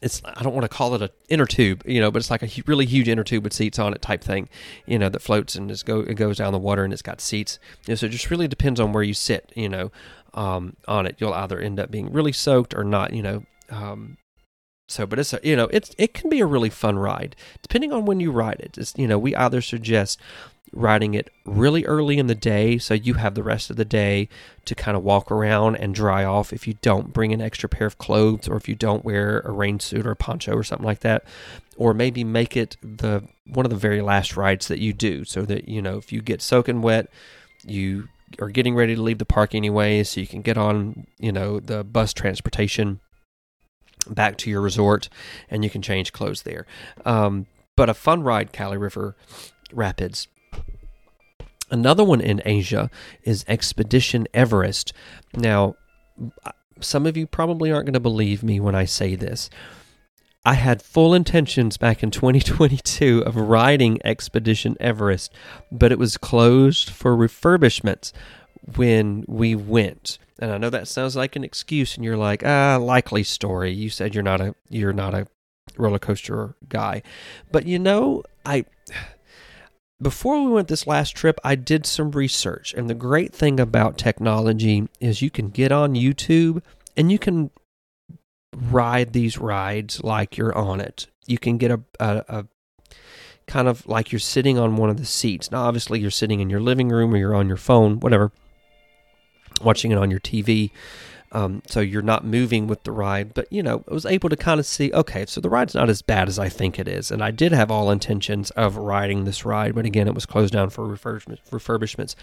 it's, 0.03 0.21
I 0.23 0.43
don't 0.43 0.53
want 0.53 0.65
to 0.65 0.69
call 0.69 0.93
it 0.93 1.01
a 1.01 1.09
inner 1.29 1.47
tube, 1.47 1.81
you 1.83 1.99
know, 1.99 2.11
but 2.11 2.19
it's 2.19 2.29
like 2.29 2.43
a 2.43 2.63
really 2.67 2.85
huge 2.85 3.09
inner 3.09 3.23
tube 3.23 3.43
with 3.43 3.53
seats 3.53 3.79
on 3.79 3.91
it 3.91 4.03
type 4.03 4.23
thing, 4.23 4.49
you 4.85 4.99
know, 4.99 5.09
that 5.09 5.19
floats 5.19 5.55
and 5.55 5.67
just 5.67 5.87
go, 5.87 6.01
it 6.01 6.13
goes 6.13 6.37
down 6.37 6.53
the 6.53 6.59
water 6.59 6.83
and 6.83 6.93
it's 6.93 7.01
got 7.01 7.19
seats. 7.19 7.57
You 7.87 7.93
know, 7.93 7.95
so 7.95 8.05
it 8.05 8.09
just 8.09 8.29
really 8.29 8.47
depends 8.47 8.79
on 8.79 8.93
where 8.93 9.01
you 9.01 9.15
sit, 9.15 9.51
you 9.55 9.67
know, 9.67 9.91
um, 10.35 10.75
on 10.87 11.07
it. 11.07 11.15
You'll 11.17 11.33
either 11.33 11.59
end 11.59 11.79
up 11.79 11.89
being 11.89 12.13
really 12.13 12.33
soaked 12.33 12.75
or 12.75 12.83
not, 12.83 13.13
you 13.13 13.23
know, 13.23 13.45
um, 13.71 14.17
so, 14.87 15.05
but 15.05 15.19
it's 15.19 15.33
a, 15.33 15.39
you 15.43 15.55
know 15.55 15.67
it's 15.71 15.91
it 15.97 16.13
can 16.13 16.29
be 16.29 16.39
a 16.39 16.45
really 16.45 16.69
fun 16.69 16.99
ride 16.99 17.35
depending 17.61 17.93
on 17.93 18.05
when 18.05 18.19
you 18.19 18.31
ride 18.31 18.59
it. 18.59 18.77
It's, 18.77 18.93
you 18.97 19.07
know, 19.07 19.17
we 19.17 19.35
either 19.35 19.61
suggest 19.61 20.19
riding 20.73 21.13
it 21.13 21.29
really 21.45 21.85
early 21.85 22.17
in 22.17 22.25
the 22.25 22.35
day 22.35 22.79
so 22.79 22.95
you 22.95 23.13
have 23.13 23.35
the 23.35 23.43
rest 23.43 23.69
of 23.69 23.75
the 23.75 23.85
day 23.85 24.27
to 24.65 24.73
kind 24.73 24.97
of 24.97 25.03
walk 25.03 25.31
around 25.31 25.75
and 25.75 25.93
dry 25.93 26.25
off 26.25 26.51
if 26.51 26.67
you 26.67 26.73
don't 26.81 27.13
bring 27.13 27.31
an 27.31 27.41
extra 27.41 27.69
pair 27.69 27.85
of 27.85 27.99
clothes 27.99 28.47
or 28.47 28.57
if 28.57 28.67
you 28.67 28.73
don't 28.73 29.05
wear 29.05 29.41
a 29.41 29.51
rain 29.51 29.79
suit 29.79 30.05
or 30.05 30.11
a 30.11 30.15
poncho 30.15 30.53
or 30.53 30.63
something 30.63 30.85
like 30.85 31.01
that 31.01 31.23
or 31.77 31.93
maybe 31.93 32.23
make 32.23 32.57
it 32.57 32.75
the 32.81 33.23
one 33.45 33.67
of 33.67 33.69
the 33.69 33.75
very 33.75 34.01
last 34.01 34.35
rides 34.35 34.67
that 34.67 34.79
you 34.79 34.93
do 34.93 35.23
so 35.23 35.43
that 35.43 35.69
you 35.69 35.81
know 35.81 35.97
if 35.97 36.11
you 36.11 36.21
get 36.21 36.41
soaking 36.41 36.81
wet 36.81 37.07
you 37.63 38.09
are 38.41 38.49
getting 38.49 38.73
ready 38.73 38.95
to 38.95 39.01
leave 39.01 39.19
the 39.19 39.25
park 39.25 39.53
anyway 39.53 40.01
so 40.01 40.19
you 40.19 40.27
can 40.27 40.41
get 40.41 40.57
on 40.57 41.05
you 41.19 41.31
know 41.31 41.59
the 41.59 41.83
bus 41.83 42.13
transportation 42.13 42.99
back 44.09 44.37
to 44.37 44.49
your 44.49 44.61
resort 44.61 45.09
and 45.49 45.63
you 45.63 45.69
can 45.69 45.81
change 45.81 46.11
clothes 46.13 46.43
there. 46.43 46.65
Um, 47.05 47.47
but 47.75 47.89
a 47.89 47.93
fun 47.93 48.23
ride, 48.23 48.53
Kali 48.53 48.77
River 48.77 49.15
Rapids. 49.71 50.27
Another 51.71 52.03
one 52.03 52.21
in 52.21 52.41
Asia 52.45 52.89
is 53.23 53.45
Expedition 53.47 54.27
Everest. 54.33 54.93
Now, 55.33 55.75
some 56.79 57.05
of 57.05 57.17
you 57.17 57.25
probably 57.25 57.71
aren't 57.71 57.85
going 57.85 57.93
to 57.93 57.99
believe 57.99 58.43
me 58.43 58.59
when 58.59 58.75
I 58.75 58.85
say 58.85 59.15
this. 59.15 59.49
I 60.45 60.55
had 60.55 60.81
full 60.81 61.13
intentions 61.13 61.77
back 61.77 62.03
in 62.03 62.11
2022 62.11 63.23
of 63.25 63.35
riding 63.35 63.99
Expedition 64.05 64.75
Everest, 64.79 65.33
but 65.71 65.91
it 65.91 65.97
was 65.97 66.17
closed 66.17 66.89
for 66.89 67.15
refurbishments 67.15 68.11
when 68.75 69.25
we 69.27 69.55
went. 69.55 70.17
And 70.39 70.51
I 70.51 70.57
know 70.57 70.69
that 70.69 70.87
sounds 70.87 71.15
like 71.15 71.35
an 71.35 71.43
excuse, 71.43 71.95
and 71.95 72.03
you're 72.03 72.17
like, 72.17 72.43
ah, 72.45 72.77
likely 72.81 73.23
story. 73.23 73.71
You 73.71 73.89
said 73.89 74.13
you're 74.13 74.23
not 74.23 74.41
a 74.41 74.55
you're 74.69 74.93
not 74.93 75.13
a 75.13 75.27
roller 75.77 75.99
coaster 75.99 76.55
guy, 76.67 77.03
but 77.51 77.65
you 77.65 77.79
know, 77.79 78.23
I 78.45 78.65
before 80.01 80.43
we 80.43 80.51
went 80.51 80.67
this 80.67 80.87
last 80.87 81.15
trip, 81.15 81.39
I 81.43 81.55
did 81.55 81.85
some 81.85 82.11
research, 82.11 82.73
and 82.73 82.89
the 82.89 82.95
great 82.95 83.33
thing 83.33 83.59
about 83.59 83.97
technology 83.97 84.89
is 84.99 85.21
you 85.21 85.29
can 85.29 85.49
get 85.49 85.71
on 85.71 85.93
YouTube 85.93 86.61
and 86.97 87.11
you 87.11 87.19
can 87.19 87.51
ride 88.55 89.13
these 89.13 89.37
rides 89.37 90.03
like 90.03 90.37
you're 90.37 90.55
on 90.57 90.79
it. 90.79 91.07
You 91.25 91.37
can 91.37 91.57
get 91.57 91.71
a, 91.71 91.79
a, 91.99 92.25
a 92.27 92.45
kind 93.47 93.67
of 93.67 93.87
like 93.87 94.11
you're 94.11 94.19
sitting 94.19 94.57
on 94.57 94.75
one 94.75 94.89
of 94.89 94.97
the 94.97 95.05
seats. 95.05 95.51
Now, 95.51 95.63
obviously, 95.63 95.99
you're 95.99 96.11
sitting 96.11 96.39
in 96.39 96.49
your 96.49 96.59
living 96.59 96.89
room 96.89 97.13
or 97.13 97.17
you're 97.17 97.35
on 97.35 97.47
your 97.47 97.57
phone, 97.57 97.99
whatever 97.99 98.31
watching 99.63 99.91
it 99.91 99.97
on 99.97 100.11
your 100.11 100.19
TV. 100.19 100.71
Um, 101.33 101.63
so 101.65 101.79
you're 101.79 102.03
not 102.03 102.23
moving 102.23 102.67
with 102.67 102.83
the 102.83 102.91
ride, 102.91 103.33
but 103.33 103.51
you 103.51 103.63
know, 103.63 103.83
I 103.89 103.93
was 103.93 104.05
able 104.05 104.29
to 104.29 104.35
kind 104.35 104.59
of 104.59 104.67
see, 104.67 104.93
okay, 104.93 105.25
so 105.25 105.41
the 105.41 105.49
ride's 105.49 105.73
not 105.73 105.89
as 105.89 106.03
bad 106.03 106.27
as 106.27 106.37
I 106.37 106.47
think 106.47 106.77
it 106.77 106.87
is. 106.87 107.09
And 107.09 107.23
I 107.23 107.31
did 107.31 107.51
have 107.51 107.71
all 107.71 107.89
intentions 107.89 108.51
of 108.51 108.77
riding 108.77 109.23
this 109.23 109.43
ride, 109.43 109.73
but 109.73 109.83
again, 109.83 110.07
it 110.07 110.13
was 110.13 110.27
closed 110.27 110.53
down 110.53 110.69
for 110.69 110.87
refurbishments. 110.87 112.13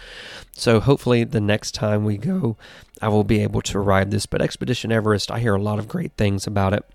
So 0.53 0.79
hopefully 0.79 1.25
the 1.25 1.41
next 1.41 1.73
time 1.73 2.05
we 2.05 2.17
go, 2.17 2.55
I 3.01 3.09
will 3.09 3.25
be 3.25 3.41
able 3.41 3.61
to 3.63 3.79
ride 3.79 4.11
this. 4.11 4.25
But 4.25 4.41
Expedition 4.41 4.93
Everest, 4.93 5.29
I 5.29 5.39
hear 5.39 5.55
a 5.55 5.61
lot 5.61 5.77
of 5.77 5.89
great 5.89 6.13
things 6.13 6.47
about 6.47 6.71
it 6.71 6.85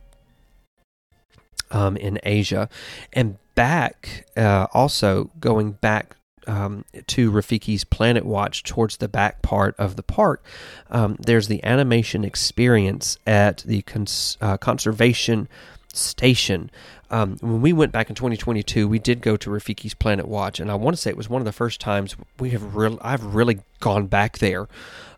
um, 1.71 1.99
in 1.99 2.19
Asia. 2.23 2.71
And 3.13 3.37
back, 3.55 4.27
uh, 4.39 4.69
also 4.73 5.31
going 5.39 5.73
back 5.73 6.17
um, 6.47 6.85
to 7.09 7.31
Rafiki's 7.31 7.85
Planet 7.85 8.25
Watch 8.25 8.63
towards 8.63 8.99
the 8.99 9.09
back 9.09 9.43
part 9.43 9.75
of 9.79 9.97
the 9.97 10.03
park, 10.03 10.45
um, 10.91 11.17
there's 11.19 11.49
the 11.49 11.63
animation 11.65 12.25
experience 12.25 13.19
at 13.27 13.59
the 13.59 13.83
cons- 13.83 14.37
uh, 14.41 14.57
conservation 14.57 15.49
station. 15.93 16.71
Um, 17.11 17.39
when 17.41 17.63
we 17.63 17.73
went 17.73 17.93
back 17.93 18.11
in 18.11 18.17
2022, 18.17 18.89
we 18.89 18.99
did 18.99 19.21
go 19.21 19.37
to 19.37 19.51
Rafiki's 19.51 19.95
Planet 19.95 20.27
Watch, 20.27 20.61
and 20.61 20.71
I 20.71 20.75
want 20.75 20.97
to 20.97 21.01
say 21.01 21.11
it 21.11 21.17
was 21.17 21.31
one 21.31 21.41
of 21.41 21.47
the 21.47 21.53
first 21.53 21.81
times 21.81 22.17
we 22.39 22.51
have 22.51 22.75
really, 22.75 22.99
I've 23.01 23.35
really 23.35 23.61
gone 23.81 24.07
back 24.07 24.39
there 24.39 24.69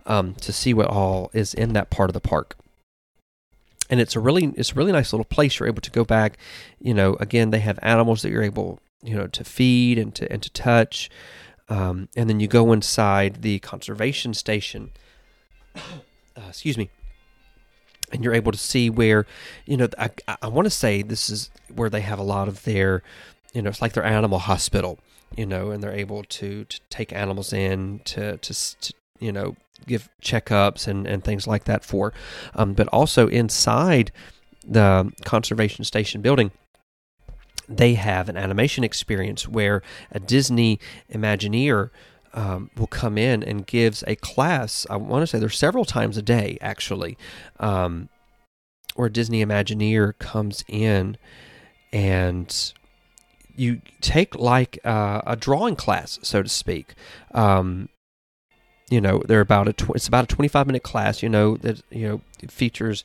um, 0.07 0.35
to 0.37 0.53
see 0.53 0.75
what 0.75 0.89
all 0.89 1.31
is 1.33 1.55
in 1.55 1.73
that 1.73 1.91
part 1.91 2.11
of 2.11 2.15
the 2.15 2.21
park 2.21 2.57
and 3.91 4.01
it's 4.01 4.17
a 4.17 4.21
really 4.21 4.53
it's 4.57 4.73
a 4.73 4.75
really 4.75 4.93
nice 4.93 5.13
little 5.13 5.25
place. 5.25 5.59
You're 5.59 5.69
able 5.69 5.81
to 5.83 5.91
go 5.91 6.05
back. 6.05 6.39
You 6.79 6.95
know, 6.95 7.15
again, 7.21 7.51
they 7.51 7.61
have 7.61 7.79
animals 7.83 8.23
that 8.23 8.31
you're 8.31 8.43
able 8.43 8.81
you 9.03 9.15
know 9.15 9.27
to 9.27 9.45
feed 9.45 9.99
and 9.99 10.15
to 10.15 10.31
and 10.33 10.43
to 10.43 10.51
touch 10.51 11.11
um, 11.69 12.09
and 12.17 12.29
then 12.29 12.41
you 12.41 12.49
go 12.49 12.73
inside 12.73 13.43
the 13.43 13.59
conservation 13.61 14.35
station 14.35 14.91
uh, 15.77 15.81
excuse 16.49 16.77
me 16.77 16.91
and 18.13 18.25
you're 18.25 18.35
able 18.35 18.53
to 18.53 18.59
see 18.59 18.91
where 18.91 19.27
you 19.67 19.77
know 19.77 19.89
i, 19.99 20.11
I 20.43 20.49
want 20.49 20.67
to 20.67 20.71
say 20.71 21.03
this 21.03 21.31
is 21.31 21.51
where 21.75 21.91
they 21.91 22.01
have 22.01 22.19
a 22.19 22.25
lot 22.25 22.49
of 22.49 22.65
their 22.65 23.03
you 23.53 23.63
know 23.63 23.71
it's 23.71 23.83
like 23.83 23.93
their 23.93 24.05
animal 24.05 24.39
hospital 24.39 24.99
you 25.37 25.47
know 25.47 25.71
and 25.71 25.83
they're 25.83 25.93
able 25.93 26.25
to 26.25 26.65
to 26.65 26.81
take 26.91 27.13
animals 27.13 27.53
in 27.53 28.01
to 28.05 28.39
to, 28.39 28.81
to 28.81 28.95
you 29.19 29.33
know 29.33 29.57
give 29.87 30.09
checkups 30.23 30.87
and 30.87 31.07
and 31.07 31.25
things 31.25 31.47
like 31.47 31.65
that 31.65 31.85
for 31.85 32.13
um, 32.55 32.75
but 32.75 32.89
also 32.89 33.29
inside 33.29 34.11
the 34.67 35.11
conservation 35.25 35.85
station 35.85 36.21
building 36.21 36.51
they 37.69 37.95
have 37.95 38.29
an 38.29 38.37
animation 38.37 38.85
experience 38.85 39.47
where 39.47 39.83
a 40.11 40.19
Disney 40.19 40.81
Imagineer 41.13 41.91
um, 42.35 42.71
will 42.77 42.87
come 42.87 43.19
in 43.19 43.43
and 43.43 43.67
gives 43.67 44.05
a 44.07 44.17
class. 44.17 44.87
I 44.89 44.97
want 44.97 45.23
to 45.23 45.27
say 45.27 45.39
there's 45.39 45.59
several 45.59 45.85
times 45.85 46.17
a 46.17 46.23
day 46.23 46.59
actually, 46.61 47.19
um, 47.61 48.09
where 48.95 49.09
a 49.09 49.13
Disney 49.13 49.45
Imagineer 49.45 50.19
comes 50.19 50.65
in 50.69 51.17
and 51.93 52.73
you 53.55 53.81
take 54.01 54.35
like 54.37 54.79
uh, 54.85 55.21
a 55.27 55.37
drawing 55.37 55.77
class, 55.77 56.19
so 56.23 56.43
to 56.43 56.49
speak. 56.49 56.95
Um, 57.33 57.89
you 58.91 59.01
know, 59.01 59.23
they're 59.27 59.41
about 59.41 59.69
a 59.69 59.73
tw- 59.73 59.97
it's 59.97 60.09
about 60.09 60.25
a 60.25 60.35
25 60.35 60.67
minute 60.67 60.83
class. 60.83 61.23
You 61.23 61.29
know 61.29 61.57
that 61.59 61.83
you 61.91 62.09
know 62.09 62.21
features 62.49 63.05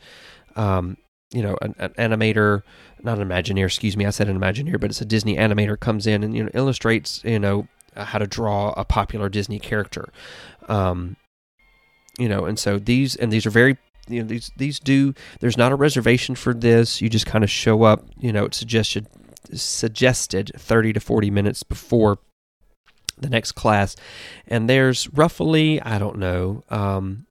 um, 0.55 0.98
you 1.34 1.42
know 1.42 1.58
an, 1.62 1.75
an, 1.80 2.12
animator 2.12 2.62
not 3.02 3.20
an 3.20 3.28
imagineer 3.28 3.66
excuse 3.66 3.98
me 3.98 4.06
i 4.06 4.10
said 4.10 4.30
an 4.30 4.40
imagineer 4.40 4.80
but 4.80 4.90
it's 4.90 5.02
a 5.02 5.06
disney 5.06 5.36
animator 5.36 5.80
comes 5.80 6.06
in 6.06 6.24
and 6.24 6.36
you 6.36 6.44
know 6.44 6.50
illustrates 6.54 7.22
you 7.24 7.40
know 7.40 7.68
how 7.96 8.20
to 8.20 8.28
draw 8.28 8.74
a 8.75 8.86
popular 8.86 9.30
disney 9.30 9.60
character. 9.60 10.10
Um 10.68 11.16
you 12.20 12.30
know 12.30 12.46
and 12.46 12.60
so 12.60 12.78
these 12.78 13.16
and 13.16 13.32
these 13.32 13.46
are 13.46 13.50
very 13.50 13.78
you 14.08 14.22
know 14.22 14.28
these 14.28 14.52
these 14.58 14.80
do 14.80 15.13
there's 15.40 15.58
not 15.58 15.72
a 15.72 15.75
reservation 15.75 16.36
for 16.36 16.54
this. 16.54 17.02
You 17.02 17.10
just 17.10 17.25
kind 17.25 17.44
of 17.44 17.50
show 17.50 17.84
up 17.84 18.06
you 18.18 18.32
know 18.32 18.46
it's 18.46 18.58
suggested 18.58 19.08
suggested 19.54 20.52
30 20.58 20.94
to 20.94 21.00
40 21.00 21.30
minutes 21.30 21.63
before 21.63 22.20
the 23.18 23.30
next 23.30 23.54
class. 23.54 23.96
And 24.48 24.70
there's 24.70 25.12
roughly 25.13 25.82
i 25.82 25.98
don't 25.98 26.18
know 26.18 26.63
um 26.70 27.25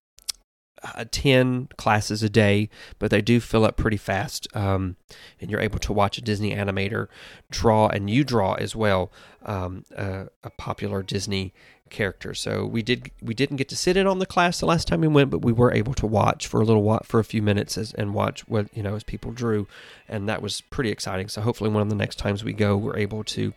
uh, 0.83 1.05
10 1.11 1.69
classes 1.77 2.23
a 2.23 2.29
day, 2.29 2.69
but 2.99 3.11
they 3.11 3.23
do 3.23 3.41
fill 3.41 3.65
up 3.65 3.77
pretty 3.77 3.97
fast. 3.97 4.49
Um, 4.55 4.97
and 5.41 5.51
you're 5.51 5.61
able 5.61 5.79
to 5.81 5.93
watch 5.93 6.19
a 6.19 6.21
Disney 6.21 6.55
animator 6.55 7.09
draw, 7.51 7.89
and 7.89 8.11
you 8.11 8.25
draw 8.25 8.55
as 8.55 8.75
well 8.75 9.13
um, 9.45 9.85
a, 9.97 10.27
a, 10.43 10.51
popular 10.51 11.03
Disney 11.03 11.53
character. 11.91 12.35
So 12.35 12.65
we 12.65 12.83
did 12.83 13.11
we 13.21 13.35
didn't 13.35 13.57
get 13.57 13.69
to 13.69 13.77
sit 13.77 13.97
in 13.97 14.07
on 14.07 14.19
the 14.19 14.27
class 14.27 14.61
the 14.61 14.67
last 14.67 14.89
time 14.89 15.01
we 15.01 15.09
went, 15.09 15.31
but 15.31 15.43
we 15.43 15.53
were 15.53 15.73
able 15.73 15.95
to 15.95 16.07
watch 16.07 16.47
for 16.47 16.61
a 16.61 16.65
little 16.65 16.83
while, 16.83 17.03
for 17.05 17.21
a 17.21 17.25
few 17.25 17.43
minutes 17.43 17.77
as, 17.79 17.93
and 17.93 18.15
watch 18.15 18.47
what 18.49 18.75
you 18.77 18.83
know 18.83 18.95
as 18.95 19.05
people 19.05 19.31
drew, 19.31 19.67
and 20.09 20.29
that 20.29 20.43
was 20.43 20.61
pretty 20.61 20.91
exciting. 20.91 21.29
So 21.29 21.43
hopefully 21.43 21.71
one 21.71 21.83
of 21.83 21.91
the 21.91 21.97
next 21.97 22.19
times 22.19 22.43
we 22.43 22.53
go, 22.53 22.77
we're 22.77 22.97
able 22.97 23.25
to 23.25 23.53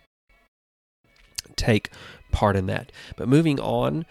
take 1.56 1.90
part 2.30 2.56
in 2.56 2.66
that. 2.66 2.92
But 3.16 3.28
moving 3.28 3.58
on 3.58 4.06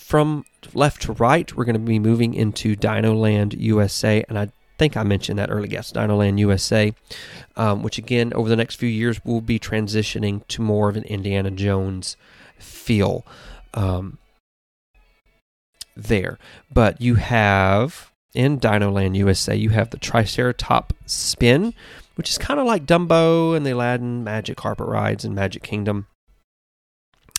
from 0.00 0.44
left 0.72 1.02
to 1.02 1.12
right, 1.12 1.54
we're 1.54 1.64
going 1.64 1.74
to 1.74 1.78
be 1.78 1.98
moving 1.98 2.34
into 2.34 2.76
Dinoland 2.76 3.58
USA, 3.58 4.24
and 4.28 4.38
I 4.38 4.50
think 4.78 4.96
I 4.96 5.02
mentioned 5.02 5.38
that 5.38 5.50
earlier. 5.50 5.70
Yes, 5.70 5.92
Dinoland 5.92 6.38
USA, 6.38 6.94
um, 7.56 7.82
which 7.82 7.98
again 7.98 8.32
over 8.34 8.48
the 8.48 8.56
next 8.56 8.76
few 8.76 8.88
years 8.88 9.24
will 9.24 9.40
be 9.40 9.58
transitioning 9.58 10.46
to 10.48 10.62
more 10.62 10.88
of 10.88 10.96
an 10.96 11.04
Indiana 11.04 11.50
Jones 11.50 12.16
feel 12.58 13.24
um, 13.74 14.18
there. 15.96 16.38
But 16.72 17.00
you 17.00 17.16
have 17.16 18.10
in 18.34 18.58
Dinoland 18.58 19.16
USA, 19.16 19.54
you 19.54 19.70
have 19.70 19.90
the 19.90 19.98
Triceratop 19.98 20.90
Spin, 21.06 21.72
which 22.16 22.30
is 22.30 22.38
kind 22.38 22.58
of 22.58 22.66
like 22.66 22.84
Dumbo 22.86 23.56
and 23.56 23.64
the 23.64 23.70
Aladdin 23.70 24.24
Magic 24.24 24.56
Carpet 24.56 24.86
Rides 24.86 25.24
and 25.24 25.34
Magic 25.34 25.62
Kingdom. 25.62 26.06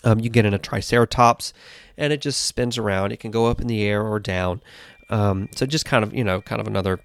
Um, 0.04 0.20
you 0.20 0.30
get 0.30 0.46
in 0.46 0.54
a 0.54 0.58
Triceratops, 0.58 1.52
and 1.96 2.12
it 2.12 2.20
just 2.20 2.44
spins 2.46 2.78
around. 2.78 3.12
It 3.12 3.20
can 3.20 3.30
go 3.30 3.46
up 3.46 3.60
in 3.60 3.66
the 3.66 3.82
air 3.84 4.02
or 4.02 4.18
down. 4.18 4.60
Um, 5.08 5.48
so 5.54 5.66
just 5.66 5.84
kind 5.84 6.04
of 6.04 6.14
you 6.14 6.24
know, 6.24 6.40
kind 6.40 6.60
of 6.60 6.66
another. 6.66 7.00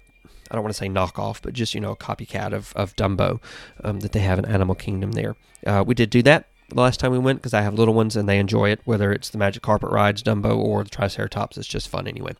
I 0.50 0.54
don't 0.54 0.64
want 0.64 0.74
to 0.74 0.78
say 0.78 0.88
knockoff, 0.88 1.40
but 1.42 1.54
just 1.54 1.74
you 1.74 1.80
know, 1.80 1.92
a 1.92 1.96
copycat 1.96 2.52
of 2.52 2.72
of 2.76 2.94
Dumbo 2.96 3.40
um, 3.84 4.00
that 4.00 4.12
they 4.12 4.20
have 4.20 4.38
in 4.38 4.44
Animal 4.44 4.74
Kingdom. 4.74 5.12
There, 5.12 5.36
uh, 5.66 5.84
we 5.86 5.94
did 5.94 6.10
do 6.10 6.22
that 6.22 6.46
the 6.74 6.80
last 6.80 7.00
time 7.00 7.12
we 7.12 7.18
went 7.18 7.38
because 7.38 7.54
I 7.54 7.62
have 7.62 7.74
little 7.74 7.94
ones 7.94 8.16
and 8.16 8.28
they 8.28 8.38
enjoy 8.38 8.70
it, 8.70 8.80
whether 8.84 9.12
it's 9.12 9.30
the 9.30 9.38
Magic 9.38 9.62
Carpet 9.62 9.90
rides, 9.90 10.22
Dumbo, 10.22 10.56
or 10.56 10.82
the 10.84 10.90
Triceratops. 10.90 11.56
It's 11.56 11.68
just 11.68 11.88
fun 11.88 12.06
anyway. 12.08 12.32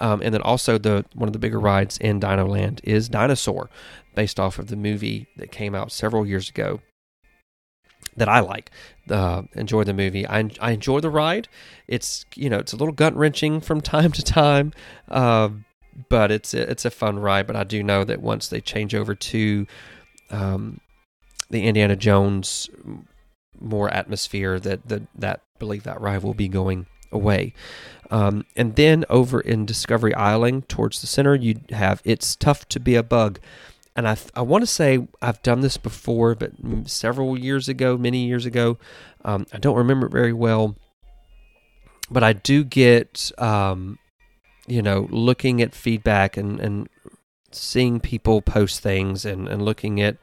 Um, 0.00 0.20
and 0.22 0.32
then 0.32 0.42
also 0.42 0.78
the 0.78 1.04
one 1.14 1.28
of 1.28 1.32
the 1.32 1.38
bigger 1.38 1.60
rides 1.60 1.98
in 1.98 2.20
Dino 2.20 2.46
Land 2.46 2.80
is 2.84 3.08
Dinosaur, 3.08 3.70
based 4.14 4.38
off 4.38 4.58
of 4.58 4.68
the 4.68 4.76
movie 4.76 5.26
that 5.36 5.50
came 5.50 5.74
out 5.74 5.92
several 5.92 6.26
years 6.26 6.48
ago. 6.48 6.80
That 8.16 8.28
I 8.28 8.40
like, 8.40 8.70
uh, 9.10 9.42
enjoy 9.54 9.84
the 9.84 9.94
movie. 9.94 10.26
I, 10.26 10.50
I 10.60 10.72
enjoy 10.72 11.00
the 11.00 11.10
ride. 11.10 11.48
It's 11.88 12.26
you 12.34 12.50
know 12.50 12.58
it's 12.58 12.72
a 12.72 12.76
little 12.76 12.94
gut 12.94 13.14
wrenching 13.16 13.60
from 13.60 13.80
time 13.82 14.12
to 14.12 14.22
time, 14.22 14.72
uh, 15.08 15.50
but 16.08 16.30
it's 16.30 16.54
it's 16.54 16.84
a 16.84 16.90
fun 16.90 17.18
ride. 17.18 17.46
But 17.46 17.56
I 17.56 17.64
do 17.64 17.82
know 17.82 18.04
that 18.04 18.20
once 18.20 18.48
they 18.48 18.60
change 18.60 18.94
over 18.94 19.14
to 19.14 19.66
um, 20.30 20.80
the 21.50 21.64
Indiana 21.64 21.96
Jones 21.96 22.68
more 23.60 23.88
atmosphere 23.90 24.58
that 24.60 24.88
that 24.88 25.02
that 25.14 25.40
believe 25.58 25.84
that 25.84 26.00
ride 26.00 26.22
will 26.22 26.34
be 26.34 26.48
going 26.48 26.86
away. 27.12 27.52
Um, 28.10 28.44
and 28.56 28.76
then 28.76 29.04
over 29.08 29.40
in 29.40 29.64
Discovery 29.64 30.14
Island 30.14 30.68
towards 30.68 31.00
the 31.00 31.06
center, 31.06 31.34
you 31.34 31.60
have 31.70 32.02
It's 32.04 32.34
Tough 32.36 32.68
to 32.68 32.80
Be 32.80 32.94
a 32.94 33.02
Bug. 33.02 33.38
And 33.94 34.08
I, 34.08 34.16
I 34.34 34.42
want 34.42 34.62
to 34.62 34.66
say 34.66 35.06
I've 35.20 35.42
done 35.42 35.60
this 35.60 35.76
before, 35.76 36.34
but 36.34 36.52
several 36.86 37.38
years 37.38 37.68
ago, 37.68 37.98
many 37.98 38.26
years 38.26 38.46
ago. 38.46 38.78
Um, 39.24 39.46
I 39.52 39.58
don't 39.58 39.76
remember 39.76 40.06
it 40.06 40.12
very 40.12 40.32
well. 40.32 40.76
But 42.10 42.22
I 42.22 42.32
do 42.32 42.64
get, 42.64 43.30
um, 43.38 43.98
you 44.66 44.82
know, 44.82 45.06
looking 45.10 45.62
at 45.62 45.74
feedback 45.74 46.36
and, 46.36 46.60
and 46.60 46.88
seeing 47.50 48.00
people 48.00 48.42
post 48.42 48.80
things 48.80 49.24
and, 49.24 49.48
and 49.48 49.62
looking 49.62 50.00
at 50.00 50.16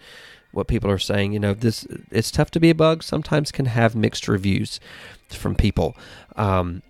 what 0.52 0.68
people 0.68 0.90
are 0.90 1.00
saying. 1.00 1.34
You 1.34 1.40
know, 1.40 1.54
this 1.54 1.86
it's 2.12 2.32
tough 2.32 2.52
to 2.52 2.60
be 2.60 2.70
a 2.70 2.76
bug. 2.76 3.04
Sometimes 3.04 3.52
can 3.52 3.66
have 3.66 3.96
mixed 3.96 4.28
reviews 4.28 4.80
from 5.30 5.56
people. 5.56 5.96
Um, 6.36 6.82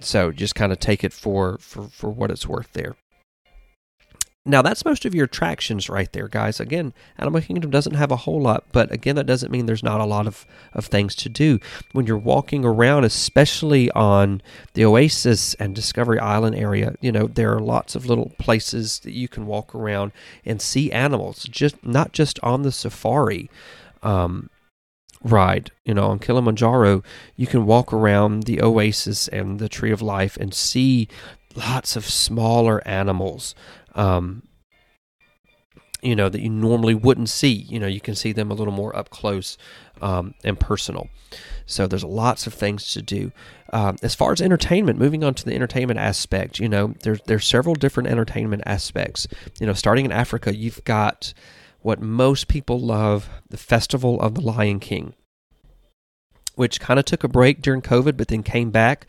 so 0.00 0.32
just 0.32 0.54
kind 0.54 0.72
of 0.72 0.78
take 0.78 1.02
it 1.02 1.12
for, 1.12 1.58
for, 1.58 1.88
for 1.88 2.10
what 2.10 2.30
it's 2.30 2.46
worth 2.46 2.72
there. 2.72 2.96
Now, 4.46 4.62
that's 4.62 4.84
most 4.84 5.04
of 5.04 5.14
your 5.14 5.26
attractions 5.26 5.90
right 5.90 6.10
there, 6.12 6.26
guys. 6.26 6.58
Again, 6.58 6.94
Animal 7.18 7.42
Kingdom 7.42 7.70
doesn't 7.70 7.94
have 7.94 8.10
a 8.10 8.16
whole 8.16 8.40
lot, 8.40 8.64
but 8.72 8.90
again, 8.90 9.16
that 9.16 9.26
doesn't 9.26 9.52
mean 9.52 9.66
there's 9.66 9.82
not 9.82 10.00
a 10.00 10.06
lot 10.06 10.26
of, 10.26 10.46
of 10.72 10.86
things 10.86 11.14
to 11.16 11.28
do. 11.28 11.58
When 11.92 12.06
you're 12.06 12.16
walking 12.16 12.64
around, 12.64 13.04
especially 13.04 13.90
on 13.90 14.40
the 14.72 14.86
Oasis 14.86 15.52
and 15.54 15.74
Discovery 15.74 16.18
Island 16.18 16.56
area, 16.56 16.94
you 17.02 17.12
know, 17.12 17.26
there 17.26 17.54
are 17.54 17.60
lots 17.60 17.94
of 17.94 18.06
little 18.06 18.32
places 18.38 19.00
that 19.00 19.12
you 19.12 19.28
can 19.28 19.44
walk 19.44 19.74
around 19.74 20.12
and 20.46 20.62
see 20.62 20.90
animals, 20.92 21.42
just 21.44 21.84
not 21.84 22.12
just 22.12 22.40
on 22.42 22.62
the 22.62 22.72
safari. 22.72 23.50
Um, 24.02 24.48
ride. 25.22 25.72
You 25.84 25.94
know, 25.94 26.06
on 26.06 26.20
Kilimanjaro, 26.20 27.02
you 27.34 27.46
can 27.48 27.66
walk 27.66 27.92
around 27.92 28.44
the 28.44 28.62
oasis 28.62 29.26
and 29.26 29.58
the 29.58 29.68
Tree 29.68 29.90
of 29.90 30.00
Life 30.00 30.36
and 30.36 30.54
see 30.54 31.08
lots 31.56 31.96
of 31.96 32.04
smaller 32.04 32.86
animals 32.86 33.56
um, 33.94 34.42
you 36.00 36.14
know, 36.14 36.28
that 36.28 36.40
you 36.40 36.50
normally 36.50 36.94
wouldn't 36.94 37.28
see. 37.28 37.52
You 37.52 37.80
know, 37.80 37.86
you 37.86 38.00
can 38.00 38.14
see 38.14 38.32
them 38.32 38.50
a 38.50 38.54
little 38.54 38.72
more 38.72 38.94
up 38.94 39.10
close 39.10 39.58
um, 40.00 40.34
and 40.44 40.58
personal. 40.58 41.08
So 41.66 41.86
there's 41.86 42.04
lots 42.04 42.46
of 42.46 42.54
things 42.54 42.92
to 42.92 43.02
do. 43.02 43.32
Um, 43.72 43.96
as 44.02 44.14
far 44.14 44.32
as 44.32 44.40
entertainment, 44.40 44.98
moving 44.98 45.24
on 45.24 45.34
to 45.34 45.44
the 45.44 45.54
entertainment 45.54 45.98
aspect, 45.98 46.58
you 46.58 46.68
know, 46.68 46.94
there's 47.02 47.20
there's 47.26 47.46
several 47.46 47.74
different 47.74 48.08
entertainment 48.08 48.62
aspects. 48.64 49.26
You 49.60 49.66
know, 49.66 49.72
starting 49.72 50.04
in 50.04 50.12
Africa, 50.12 50.56
you've 50.56 50.82
got 50.84 51.34
what 51.80 52.00
most 52.00 52.48
people 52.48 52.80
love, 52.80 53.28
the 53.50 53.56
Festival 53.56 54.20
of 54.20 54.34
the 54.34 54.40
Lion 54.40 54.80
King, 54.80 55.14
which 56.54 56.80
kind 56.80 56.98
of 56.98 57.04
took 57.04 57.24
a 57.24 57.28
break 57.28 57.60
during 57.60 57.82
COVID, 57.82 58.16
but 58.16 58.28
then 58.28 58.42
came 58.42 58.70
back 58.70 59.06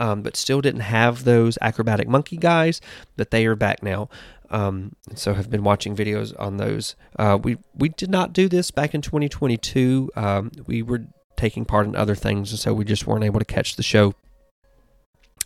um, 0.00 0.22
but 0.22 0.34
still 0.34 0.60
didn't 0.60 0.80
have 0.80 1.22
those 1.24 1.58
acrobatic 1.60 2.08
monkey 2.08 2.36
guys. 2.36 2.80
But 3.16 3.30
they 3.30 3.46
are 3.46 3.54
back 3.54 3.82
now. 3.82 4.08
Um, 4.50 4.96
so 5.14 5.34
have 5.34 5.48
been 5.48 5.62
watching 5.62 5.94
videos 5.94 6.34
on 6.40 6.56
those. 6.56 6.96
Uh, 7.16 7.38
we 7.40 7.58
we 7.74 7.90
did 7.90 8.10
not 8.10 8.32
do 8.32 8.48
this 8.48 8.72
back 8.72 8.94
in 8.94 9.02
2022. 9.02 10.10
Um, 10.16 10.50
we 10.66 10.82
were 10.82 11.04
taking 11.36 11.64
part 11.64 11.86
in 11.86 11.94
other 11.94 12.16
things, 12.16 12.50
and 12.50 12.58
so 12.58 12.74
we 12.74 12.84
just 12.84 13.06
weren't 13.06 13.24
able 13.24 13.38
to 13.38 13.44
catch 13.44 13.76
the 13.76 13.82
show. 13.82 14.14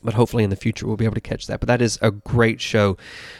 But 0.02 0.14
hopefully 0.14 0.44
in 0.44 0.50
the 0.50 0.56
future 0.56 0.86
we'll 0.86 0.96
be 0.96 1.04
able 1.06 1.14
to 1.14 1.20
catch 1.20 1.46
that. 1.48 1.60
But 1.60 1.66
that 1.66 1.82
is 1.82 1.98
a 2.00 2.10
great 2.10 2.60
show 2.60 2.96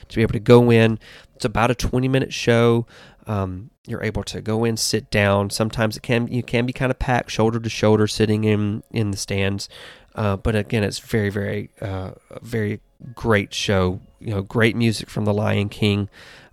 to 0.09 0.17
be 0.17 0.23
able 0.23 0.33
to 0.33 0.41
go 0.41 0.71
in. 0.71 0.99
It's 1.35 1.45
about 1.45 1.71
a 1.71 1.75
20 1.75 2.09
minute 2.09 2.33
show. 2.33 2.87
Um, 3.27 3.71
you're 3.87 4.03
able 4.03 4.23
to 4.25 4.41
go 4.41 4.65
in, 4.65 4.77
sit 4.77 5.11
down. 5.11 5.51
Sometimes 5.51 5.97
it 5.97 6.03
can 6.03 6.29
you 6.29 6.43
can 6.43 6.67
be 6.67 6.73
kind 6.73 6.91
of 6.91 6.99
packed, 6.99 7.31
shoulder 7.31 7.61
to 7.61 7.69
shoulder, 7.71 8.07
sitting 8.07 8.45
in 8.45 8.83
in 8.91 9.11
the 9.11 9.17
stands. 9.17 9.69
Uh, 10.15 10.37
but 10.37 10.55
again, 10.55 10.85
it's 10.85 11.01
very, 11.01 11.31
very, 11.31 11.71
uh, 11.81 12.13
very 12.43 12.81
great 13.15 13.53
show. 13.53 14.01
You 14.21 14.35
know, 14.35 14.43
great 14.43 14.77
music 14.77 15.11
from 15.11 15.25
The 15.25 15.35
Lion 15.35 15.69
King. 15.69 16.09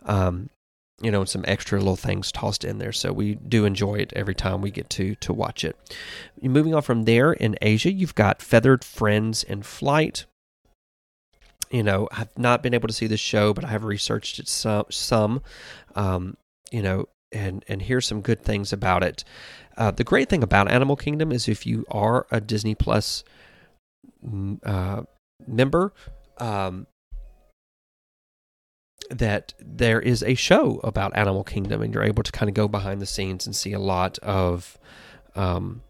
Um, 0.06 0.50
you 1.02 1.10
know, 1.10 1.22
and 1.22 1.30
some 1.30 1.44
extra 1.48 1.80
little 1.80 1.96
things 1.96 2.32
tossed 2.32 2.64
in 2.64 2.78
there. 2.78 2.92
So 2.92 3.12
we 3.12 3.36
do 3.36 3.66
enjoy 3.66 3.96
it 3.96 4.14
every 4.16 4.36
time 4.36 4.62
we 4.62 4.70
get 4.72 4.90
to 4.92 5.16
to 5.16 5.34
watch 5.34 5.64
it. 5.64 5.76
Moving 6.42 6.76
on 6.76 6.84
from 6.84 7.04
there 7.06 7.34
in 7.34 7.58
Asia, 7.62 7.92
you've 7.92 8.16
got 8.16 8.42
Feathered 8.42 8.84
Friends 8.84 9.44
in 9.44 9.64
Flight. 9.64 10.26
You 11.72 11.84
know, 11.84 12.08
I've 12.12 12.38
not 12.38 12.62
been 12.62 12.74
able 12.74 12.88
to 12.88 12.94
see 12.94 13.08
the 13.08 13.18
show, 13.18 13.54
but 13.54 13.66
I 13.66 13.70
have 13.70 13.84
researched 13.84 14.40
it 14.40 14.48
some. 14.48 14.86
some 14.90 15.42
um, 15.96 16.38
you 16.72 16.82
know, 16.82 17.08
and 17.32 17.66
and 17.68 17.82
here's 17.82 18.06
some 18.06 18.22
good 18.22 18.44
things 18.44 18.72
about 18.72 19.04
it. 19.04 19.24
Uh, 19.78 19.92
the 19.92 20.04
great 20.04 20.30
thing 20.30 20.44
about 20.44 20.70
Animal 20.70 20.96
Kingdom 20.96 21.32
is 21.32 21.48
if 21.48 21.66
you 21.66 21.86
are 21.90 22.28
a 22.30 22.40
Disney 22.42 22.76
Plus 22.76 23.24
uh, 24.64 25.04
member 25.48 25.94
um, 26.38 26.88
that 29.10 29.54
there 29.60 30.00
is 30.00 30.24
a 30.24 30.36
show 30.36 30.80
about 30.84 31.16
Animal 31.16 31.44
Kingdom, 31.44 31.82
and 31.82 31.94
you're 31.94 32.04
able 32.04 32.24
to 32.24 32.32
kind 32.32 32.50
of 32.50 32.56
go 32.56 32.68
behind 32.68 33.02
the 33.02 33.06
scenes 33.06 33.46
and 33.46 33.56
see 33.56 33.74
a 33.74 33.80
lot 33.80 34.18
of, 34.20 34.78
um, 35.36 35.82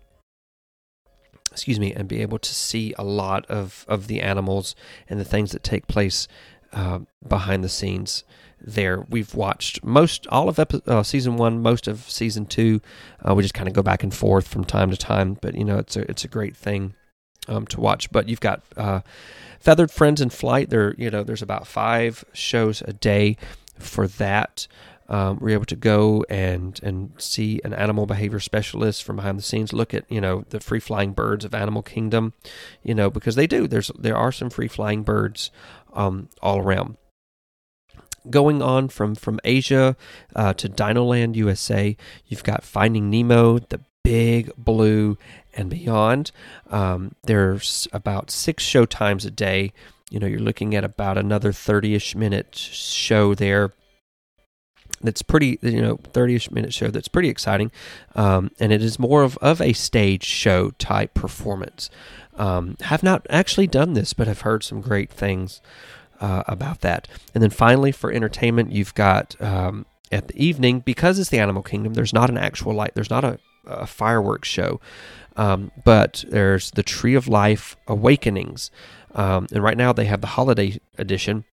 excuse 1.51 1.79
me, 1.79 1.93
and 1.93 2.07
be 2.07 2.21
able 2.21 2.39
to 2.39 2.53
see 2.53 2.93
a 2.97 3.03
lot 3.03 3.45
of 3.47 3.85
of 3.87 4.07
the 4.07 4.21
animals 4.21 4.75
and 5.07 5.19
the 5.19 5.25
things 5.25 5.51
that 5.51 5.63
take 5.63 5.87
place 5.87 6.27
uh, 6.73 6.99
behind 7.27 7.63
the 7.63 7.69
scenes. 7.69 8.23
There, 8.63 9.01
we've 9.09 9.33
watched 9.33 9.83
most 9.83 10.27
all 10.27 10.47
of 10.47 10.59
epi- 10.59 10.83
uh, 10.85 11.01
season 11.01 11.35
one, 11.35 11.63
most 11.63 11.87
of 11.87 12.07
season 12.09 12.45
two. 12.45 12.79
Uh, 13.27 13.33
we 13.33 13.41
just 13.41 13.55
kind 13.55 13.67
of 13.67 13.73
go 13.73 13.81
back 13.81 14.03
and 14.03 14.13
forth 14.13 14.47
from 14.47 14.63
time 14.63 14.91
to 14.91 14.97
time, 14.97 15.37
but 15.41 15.55
you 15.55 15.65
know, 15.65 15.79
it's 15.79 15.97
a 15.97 16.09
it's 16.09 16.23
a 16.23 16.27
great 16.27 16.55
thing 16.55 16.93
um, 17.51 17.67
to 17.67 17.79
watch. 17.79 18.11
But 18.11 18.29
you've 18.29 18.39
got 18.39 18.63
uh, 18.77 19.01
Feathered 19.59 19.91
Friends 19.91 20.21
in 20.21 20.29
Flight. 20.29 20.69
There, 20.69 20.95
you 20.97 21.11
know, 21.11 21.23
there's 21.23 21.41
about 21.41 21.67
five 21.67 22.23
shows 22.33 22.81
a 22.81 22.93
day 22.93 23.37
for 23.77 24.07
that. 24.07 24.67
Um, 25.09 25.39
we're 25.41 25.55
able 25.55 25.65
to 25.65 25.75
go 25.75 26.23
and 26.29 26.79
and 26.81 27.11
see 27.17 27.59
an 27.65 27.73
animal 27.73 28.05
behavior 28.05 28.39
specialist 28.39 29.03
from 29.03 29.17
behind 29.17 29.37
the 29.37 29.43
scenes. 29.43 29.73
Look 29.73 29.93
at 29.93 30.09
you 30.09 30.21
know 30.21 30.45
the 30.49 30.61
free 30.61 30.79
flying 30.79 31.11
birds 31.11 31.43
of 31.43 31.53
Animal 31.53 31.83
Kingdom, 31.83 32.33
you 32.81 32.95
know 32.95 33.09
because 33.09 33.35
they 33.35 33.45
do. 33.45 33.67
There's 33.67 33.91
there 33.99 34.15
are 34.15 34.31
some 34.31 34.49
free 34.49 34.69
flying 34.69 35.03
birds 35.03 35.51
um, 35.93 36.29
all 36.41 36.59
around. 36.59 36.95
Going 38.29 38.61
on 38.61 38.87
from 38.87 39.15
from 39.15 39.41
Asia 39.43 39.97
uh, 40.33 40.53
to 40.53 40.69
Dinoland 40.69 41.35
USA, 41.35 41.97
you've 42.27 42.43
got 42.43 42.63
Finding 42.63 43.09
Nemo, 43.09 43.59
the 43.59 43.81
Big 44.03 44.51
Blue 44.57 45.17
and 45.53 45.69
beyond. 45.69 46.31
Um, 46.69 47.15
there's 47.23 47.87
about 47.93 48.31
six 48.31 48.63
show 48.63 48.85
times 48.85 49.25
a 49.25 49.31
day. 49.31 49.73
You 50.09 50.19
know, 50.19 50.27
you're 50.27 50.39
looking 50.39 50.75
at 50.75 50.83
about 50.83 51.17
another 51.17 51.51
30 51.51 51.95
ish 51.95 52.15
minute 52.15 52.55
show 52.55 53.33
there. 53.33 53.71
that's 55.01 55.21
pretty 55.21 55.57
you 55.61 55.81
know 55.81 55.97
30ish 55.97 56.51
minute 56.51 56.73
show 56.73 56.87
that's 56.87 57.07
pretty 57.07 57.29
exciting 57.29 57.71
um, 58.15 58.51
and 58.59 58.71
it 58.71 58.83
is 58.83 58.99
more 58.99 59.23
of, 59.23 59.37
of 59.37 59.59
a 59.61 59.73
stage 59.73 60.23
show 60.23 60.71
type 60.71 61.13
performance 61.13 61.89
um, 62.37 62.75
have 62.81 63.01
not 63.03 63.25
actually 63.29 63.67
done 63.67 63.93
this 63.93 64.13
but 64.13 64.27
have 64.27 64.41
heard 64.41 64.63
some 64.63 64.79
great 64.81 65.09
things 65.09 65.61
uh, 66.19 66.43
about 66.47 66.81
that 66.81 67.07
and 67.33 67.41
then 67.41 67.49
finally 67.49 67.91
for 67.91 68.11
entertainment 68.11 68.71
you've 68.71 68.93
got 68.93 69.35
um, 69.41 69.85
at 70.11 70.27
the 70.27 70.43
evening 70.45 70.81
because 70.81 71.17
it's 71.17 71.29
the 71.29 71.39
animal 71.39 71.63
kingdom 71.63 71.93
there's 71.95 72.13
not 72.13 72.29
an 72.29 72.37
actual 72.37 72.73
light 72.73 72.91
there's 72.93 73.09
not 73.09 73.23
a, 73.23 73.39
a 73.65 73.87
fireworks 73.87 74.47
show 74.47 74.79
um, 75.37 75.71
but 75.85 76.23
there's 76.29 76.71
the 76.71 76.83
tree 76.83 77.15
of 77.15 77.27
life 77.27 77.75
awakenings 77.87 78.71
um, 79.15 79.47
and 79.51 79.63
right 79.63 79.77
now 79.77 79.91
they 79.93 80.05
have 80.05 80.21
the 80.21 80.27
holiday 80.27 80.79
edition 80.97 81.45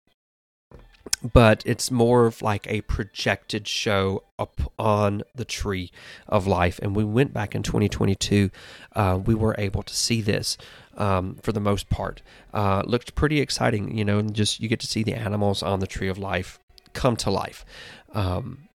but 1.23 1.62
it's 1.66 1.90
more 1.90 2.27
of 2.27 2.42
like 2.42 2.66
a 2.69 2.83
projected 2.83 3.66
show 3.66 4.23
up 4.38 4.73
on 4.79 5.23
the 5.35 5.45
tree 5.45 5.90
of 6.27 6.47
life. 6.47 6.79
And 6.83 6.95
we 6.95 7.05
went 7.05 7.33
back 7.33 7.55
in 7.55 7.62
2022, 7.62 8.51
uh, 8.95 9.21
we 9.25 9.35
were 9.35 9.55
able 9.59 9.83
to 9.83 9.95
see 9.95 10.21
this 10.21 10.57
um, 10.97 11.37
for 11.42 11.53
the 11.53 11.61
most 11.61 11.88
part. 11.88 12.23
Uh, 12.53 12.83
looked 12.87 13.14
pretty 13.14 13.40
exciting, 13.40 13.97
you 13.97 14.05
know, 14.05 14.19
and 14.19 14.35
just 14.35 14.61
you 14.61 14.69
get 14.69 14.81
to 14.81 14.87
see 14.87 15.03
the 15.03 15.14
animals 15.14 15.62
on 15.62 15.81
the 15.81 15.87
tree 15.87 16.09
of 16.09 16.19
life 16.19 16.59
come 16.92 17.16
to 17.16 17.31
life. 17.31 17.64
Um, 18.12 18.66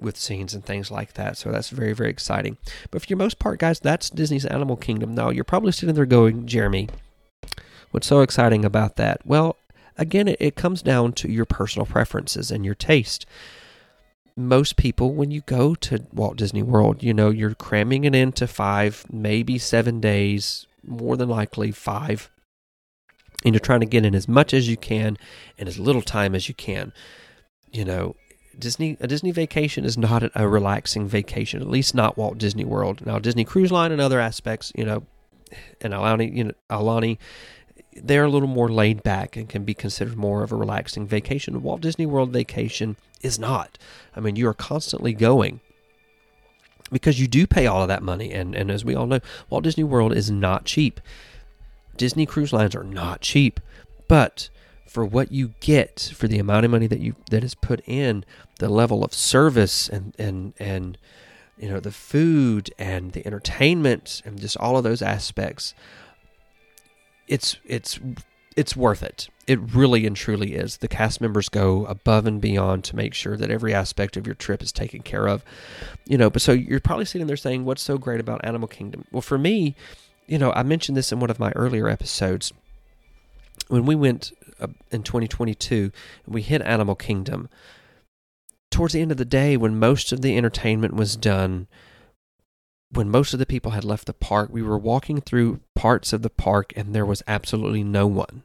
with 0.00 0.16
scenes 0.16 0.54
and 0.54 0.64
things 0.64 0.90
like 0.90 1.14
that. 1.14 1.36
So 1.36 1.50
that's 1.50 1.70
very, 1.70 1.92
very 1.92 2.10
exciting. 2.10 2.56
But 2.90 3.02
for 3.02 3.06
your 3.08 3.18
most 3.18 3.38
part, 3.38 3.58
guys, 3.58 3.80
that's 3.80 4.10
Disney's 4.10 4.46
Animal 4.46 4.76
Kingdom. 4.76 5.14
Now, 5.14 5.30
you're 5.30 5.44
probably 5.44 5.72
sitting 5.72 5.94
there 5.94 6.06
going, 6.06 6.46
Jeremy, 6.46 6.88
what's 7.90 8.06
so 8.06 8.20
exciting 8.20 8.64
about 8.64 8.96
that? 8.96 9.20
Well, 9.24 9.56
again, 9.96 10.28
it, 10.28 10.36
it 10.40 10.56
comes 10.56 10.82
down 10.82 11.12
to 11.14 11.30
your 11.30 11.44
personal 11.44 11.86
preferences 11.86 12.50
and 12.50 12.64
your 12.64 12.74
taste. 12.76 13.26
Most 14.36 14.76
people, 14.76 15.14
when 15.14 15.32
you 15.32 15.40
go 15.46 15.74
to 15.74 16.06
Walt 16.12 16.36
Disney 16.36 16.62
World, 16.62 17.02
you 17.02 17.12
know, 17.12 17.30
you're 17.30 17.54
cramming 17.54 18.04
it 18.04 18.14
into 18.14 18.46
five, 18.46 19.04
maybe 19.10 19.58
seven 19.58 20.00
days, 20.00 20.68
more 20.86 21.16
than 21.16 21.28
likely 21.28 21.72
five. 21.72 22.30
And 23.44 23.52
you're 23.52 23.60
trying 23.60 23.80
to 23.80 23.86
get 23.86 24.04
in 24.04 24.14
as 24.14 24.28
much 24.28 24.54
as 24.54 24.68
you 24.68 24.76
can 24.76 25.18
in 25.56 25.66
as 25.66 25.78
little 25.78 26.02
time 26.02 26.36
as 26.36 26.48
you 26.48 26.54
can. 26.54 26.92
You 27.72 27.84
know, 27.84 28.16
Disney 28.58 28.96
a 29.00 29.06
Disney 29.06 29.30
vacation 29.30 29.84
is 29.84 29.96
not 29.96 30.30
a 30.34 30.48
relaxing 30.48 31.06
vacation, 31.06 31.60
at 31.60 31.68
least 31.68 31.94
not 31.94 32.16
Walt 32.16 32.38
Disney 32.38 32.64
World. 32.64 33.04
Now 33.06 33.18
Disney 33.18 33.44
Cruise 33.44 33.70
Line 33.70 33.92
and 33.92 34.00
other 34.00 34.20
aspects, 34.20 34.72
you 34.74 34.84
know, 34.84 35.04
and 35.80 35.92
Aulani, 35.92 36.34
you 36.34 36.44
know, 36.44 36.52
Aulani 36.70 37.18
they're 38.02 38.24
a 38.24 38.30
little 38.30 38.48
more 38.48 38.68
laid 38.68 39.02
back 39.02 39.36
and 39.36 39.48
can 39.48 39.64
be 39.64 39.74
considered 39.74 40.16
more 40.16 40.42
of 40.42 40.52
a 40.52 40.56
relaxing 40.56 41.06
vacation. 41.06 41.62
Walt 41.62 41.80
Disney 41.80 42.06
World 42.06 42.30
vacation 42.30 42.96
is 43.22 43.38
not. 43.38 43.78
I 44.14 44.20
mean, 44.20 44.36
you 44.36 44.48
are 44.48 44.54
constantly 44.54 45.12
going 45.12 45.60
because 46.90 47.20
you 47.20 47.26
do 47.26 47.46
pay 47.46 47.66
all 47.66 47.82
of 47.82 47.88
that 47.88 48.02
money. 48.02 48.32
And, 48.32 48.54
and 48.54 48.70
as 48.70 48.84
we 48.84 48.94
all 48.94 49.06
know, 49.06 49.20
Walt 49.50 49.64
Disney 49.64 49.84
World 49.84 50.14
is 50.14 50.30
not 50.30 50.64
cheap. 50.64 51.00
Disney 51.96 52.26
cruise 52.26 52.52
lines 52.52 52.74
are 52.74 52.84
not 52.84 53.20
cheap. 53.20 53.60
But 54.06 54.48
for 54.88 55.04
what 55.04 55.30
you 55.30 55.54
get, 55.60 56.12
for 56.14 56.26
the 56.26 56.38
amount 56.38 56.64
of 56.64 56.70
money 56.70 56.86
that 56.86 57.00
you 57.00 57.14
that 57.30 57.44
is 57.44 57.54
put 57.54 57.80
in, 57.86 58.24
the 58.58 58.68
level 58.68 59.04
of 59.04 59.14
service 59.14 59.88
and 59.88 60.14
and 60.18 60.54
and 60.58 60.98
you 61.58 61.68
know 61.68 61.80
the 61.80 61.92
food 61.92 62.70
and 62.78 63.12
the 63.12 63.26
entertainment 63.26 64.22
and 64.24 64.40
just 64.40 64.56
all 64.56 64.76
of 64.76 64.84
those 64.84 65.02
aspects 65.02 65.74
it's 67.28 67.58
it's 67.64 68.00
it's 68.56 68.74
worth 68.74 69.04
it. 69.04 69.28
It 69.46 69.60
really 69.72 70.04
and 70.04 70.16
truly 70.16 70.54
is. 70.54 70.78
The 70.78 70.88
cast 70.88 71.20
members 71.20 71.48
go 71.48 71.86
above 71.86 72.26
and 72.26 72.40
beyond 72.40 72.82
to 72.84 72.96
make 72.96 73.14
sure 73.14 73.36
that 73.36 73.52
every 73.52 73.72
aspect 73.72 74.16
of 74.16 74.26
your 74.26 74.34
trip 74.34 74.62
is 74.62 74.72
taken 74.72 75.02
care 75.02 75.28
of. 75.28 75.44
You 76.06 76.18
know, 76.18 76.28
but 76.28 76.42
so 76.42 76.50
you're 76.52 76.80
probably 76.80 77.04
sitting 77.04 77.28
there 77.28 77.36
saying, 77.36 77.64
"What's 77.64 77.82
so 77.82 77.98
great 77.98 78.18
about 78.18 78.44
Animal 78.44 78.66
Kingdom?" 78.66 79.04
Well, 79.12 79.22
for 79.22 79.38
me, 79.38 79.76
you 80.26 80.38
know, 80.38 80.52
I 80.52 80.64
mentioned 80.64 80.96
this 80.96 81.12
in 81.12 81.20
one 81.20 81.30
of 81.30 81.38
my 81.38 81.52
earlier 81.52 81.88
episodes. 81.88 82.52
When 83.68 83.86
we 83.86 83.94
went 83.94 84.32
uh, 84.60 84.68
in 84.90 85.02
2022, 85.02 85.90
we 86.26 86.42
hit 86.42 86.62
Animal 86.62 86.94
Kingdom. 86.94 87.48
Towards 88.70 88.92
the 88.92 89.00
end 89.00 89.10
of 89.10 89.16
the 89.16 89.24
day, 89.24 89.56
when 89.56 89.78
most 89.78 90.12
of 90.12 90.20
the 90.20 90.36
entertainment 90.36 90.94
was 90.94 91.16
done, 91.16 91.68
when 92.90 93.10
most 93.10 93.32
of 93.32 93.38
the 93.38 93.46
people 93.46 93.72
had 93.72 93.84
left 93.84 94.06
the 94.06 94.12
park, 94.12 94.50
we 94.52 94.62
were 94.62 94.78
walking 94.78 95.20
through 95.20 95.60
parts 95.74 96.12
of 96.12 96.22
the 96.22 96.30
park 96.30 96.72
and 96.76 96.94
there 96.94 97.06
was 97.06 97.22
absolutely 97.26 97.84
no 97.84 98.06
one. 98.06 98.42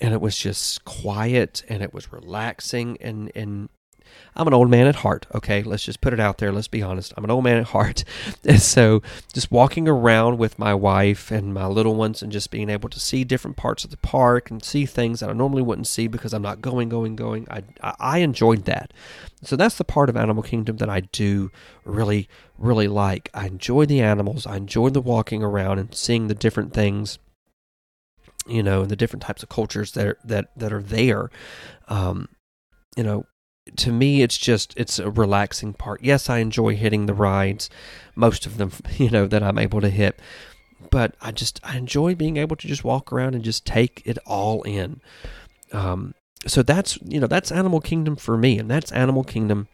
And 0.00 0.12
it 0.12 0.20
was 0.20 0.36
just 0.36 0.84
quiet 0.84 1.62
and 1.68 1.82
it 1.82 1.94
was 1.94 2.12
relaxing 2.12 2.98
and 3.00 3.32
and 3.34 3.70
I'm 4.34 4.46
an 4.46 4.54
old 4.54 4.70
man 4.70 4.86
at 4.86 4.96
heart, 4.96 5.26
okay? 5.34 5.62
Let's 5.62 5.84
just 5.84 6.00
put 6.00 6.12
it 6.12 6.20
out 6.20 6.38
there. 6.38 6.52
Let's 6.52 6.68
be 6.68 6.82
honest. 6.82 7.14
I'm 7.16 7.24
an 7.24 7.30
old 7.30 7.44
man 7.44 7.58
at 7.58 7.68
heart. 7.68 8.04
And 8.44 8.62
so 8.62 9.02
just 9.32 9.50
walking 9.50 9.88
around 9.88 10.38
with 10.38 10.58
my 10.58 10.72
wife 10.72 11.30
and 11.30 11.52
my 11.52 11.66
little 11.66 11.94
ones 11.94 12.22
and 12.22 12.30
just 12.30 12.50
being 12.50 12.70
able 12.70 12.88
to 12.88 13.00
see 13.00 13.24
different 13.24 13.56
parts 13.56 13.84
of 13.84 13.90
the 13.90 13.96
park 13.96 14.50
and 14.50 14.62
see 14.62 14.86
things 14.86 15.20
that 15.20 15.30
I 15.30 15.32
normally 15.32 15.62
wouldn't 15.62 15.88
see 15.88 16.06
because 16.06 16.32
I'm 16.32 16.42
not 16.42 16.60
going, 16.60 16.88
going, 16.88 17.16
going. 17.16 17.46
I, 17.50 17.62
I 17.98 18.18
enjoyed 18.18 18.64
that. 18.66 18.92
So 19.42 19.56
that's 19.56 19.78
the 19.78 19.84
part 19.84 20.08
of 20.08 20.16
Animal 20.16 20.42
Kingdom 20.42 20.76
that 20.76 20.88
I 20.88 21.00
do 21.00 21.50
really, 21.84 22.28
really 22.56 22.88
like. 22.88 23.30
I 23.34 23.46
enjoy 23.46 23.86
the 23.86 24.00
animals. 24.00 24.46
I 24.46 24.56
enjoy 24.56 24.90
the 24.90 25.00
walking 25.00 25.42
around 25.42 25.78
and 25.78 25.94
seeing 25.94 26.28
the 26.28 26.34
different 26.34 26.72
things 26.72 27.18
you 28.46 28.62
know, 28.62 28.82
and 28.82 28.90
the 28.90 28.96
different 28.96 29.22
types 29.22 29.42
of 29.42 29.48
cultures 29.48 29.92
that 29.92 30.06
are, 30.06 30.18
that 30.24 30.50
that 30.56 30.72
are 30.72 30.82
there. 30.82 31.30
Um, 31.88 32.28
you 32.96 33.02
know, 33.02 33.26
to 33.74 33.90
me 33.90 34.22
it's 34.22 34.38
just 34.38 34.74
it's 34.76 34.98
a 34.98 35.10
relaxing 35.10 35.72
part. 35.72 36.02
Yes 36.02 36.30
i 36.30 36.38
enjoy 36.38 36.76
hitting 36.76 37.06
the 37.06 37.14
rides 37.14 37.68
most 38.14 38.46
of 38.46 38.58
them 38.58 38.72
you 38.96 39.10
know 39.10 39.26
that 39.26 39.42
i'm 39.42 39.58
able 39.58 39.80
to 39.80 39.90
hit 39.90 40.20
but 40.90 41.14
i 41.20 41.32
just 41.32 41.60
i 41.64 41.76
enjoy 41.76 42.14
being 42.14 42.36
able 42.36 42.56
to 42.56 42.68
just 42.68 42.84
walk 42.84 43.12
around 43.12 43.34
and 43.34 43.44
just 43.44 43.66
take 43.66 44.02
it 44.04 44.18
all 44.26 44.62
in. 44.62 45.00
Um, 45.72 46.14
so 46.46 46.62
that's 46.62 46.98
you 47.02 47.18
know 47.18 47.26
that's 47.26 47.50
animal 47.50 47.80
kingdom 47.80 48.16
for 48.16 48.36
me 48.36 48.58
and 48.58 48.70
that's 48.70 48.92
animal 48.92 49.24
kingdom 49.24 49.68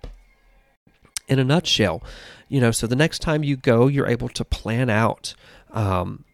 in 1.29 1.39
a 1.39 1.45
nutshell. 1.45 2.03
You 2.49 2.61
know 2.61 2.71
so 2.71 2.87
the 2.87 2.97
next 2.97 3.21
time 3.21 3.45
you 3.45 3.57
go 3.57 3.89
you're 3.89 4.07
able 4.07 4.29
to 4.31 4.45
plan 4.45 4.89
out 4.89 5.35
um, 5.73 6.25